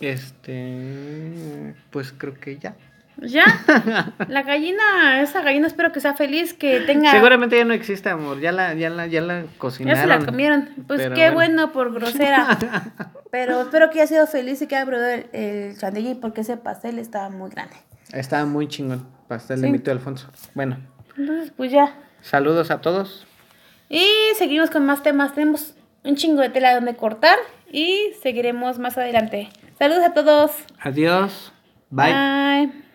este 0.00 1.74
pues 1.90 2.12
creo 2.16 2.34
que 2.34 2.58
ya. 2.58 2.76
Ya, 3.18 3.44
la 4.28 4.42
gallina, 4.42 5.22
esa 5.22 5.40
gallina 5.40 5.66
espero 5.66 5.90
que 5.90 6.00
sea 6.00 6.14
feliz, 6.14 6.52
que 6.52 6.80
tenga... 6.80 7.10
Seguramente 7.10 7.56
ya 7.56 7.64
no 7.64 7.72
existe, 7.72 8.10
amor, 8.10 8.40
ya 8.40 8.52
la, 8.52 8.74
ya 8.74 8.90
la, 8.90 9.06
ya 9.06 9.22
la 9.22 9.44
cocinaron. 9.56 9.96
Ya 9.96 10.02
se 10.02 10.06
la 10.06 10.24
comieron, 10.24 10.68
pues 10.86 11.08
qué 11.14 11.30
bueno. 11.30 11.72
por 11.72 11.94
grosera. 11.94 12.58
Pero 13.30 13.62
espero 13.62 13.90
que 13.90 14.00
haya 14.00 14.06
sido 14.06 14.26
feliz 14.26 14.60
y 14.62 14.66
que 14.66 14.76
haya 14.76 14.86
probado 14.86 15.08
el, 15.08 15.26
el 15.32 15.78
chantilly 15.78 16.14
porque 16.14 16.42
ese 16.42 16.56
pastel 16.56 16.98
estaba 16.98 17.30
muy 17.30 17.50
grande. 17.50 17.76
Estaba 18.12 18.44
muy 18.44 18.68
chingón, 18.68 19.06
pastel 19.28 19.62
de 19.62 19.70
mito 19.70 19.90
Alfonso. 19.90 20.28
Bueno. 20.54 20.78
Entonces, 21.16 21.52
pues 21.56 21.72
ya. 21.72 21.94
Saludos 22.20 22.70
a 22.70 22.80
todos. 22.80 23.26
Y 23.88 24.06
seguimos 24.36 24.70
con 24.70 24.84
más 24.84 25.02
temas, 25.02 25.34
tenemos 25.34 25.74
un 26.04 26.16
chingo 26.16 26.42
de 26.42 26.50
tela 26.50 26.74
donde 26.74 26.96
cortar 26.96 27.38
y 27.70 28.12
seguiremos 28.22 28.78
más 28.78 28.96
adelante. 28.98 29.48
Saludos 29.78 30.04
a 30.04 30.14
todos. 30.14 30.52
Adiós. 30.80 31.52
Bye. 31.90 32.12
Bye. 32.12 32.85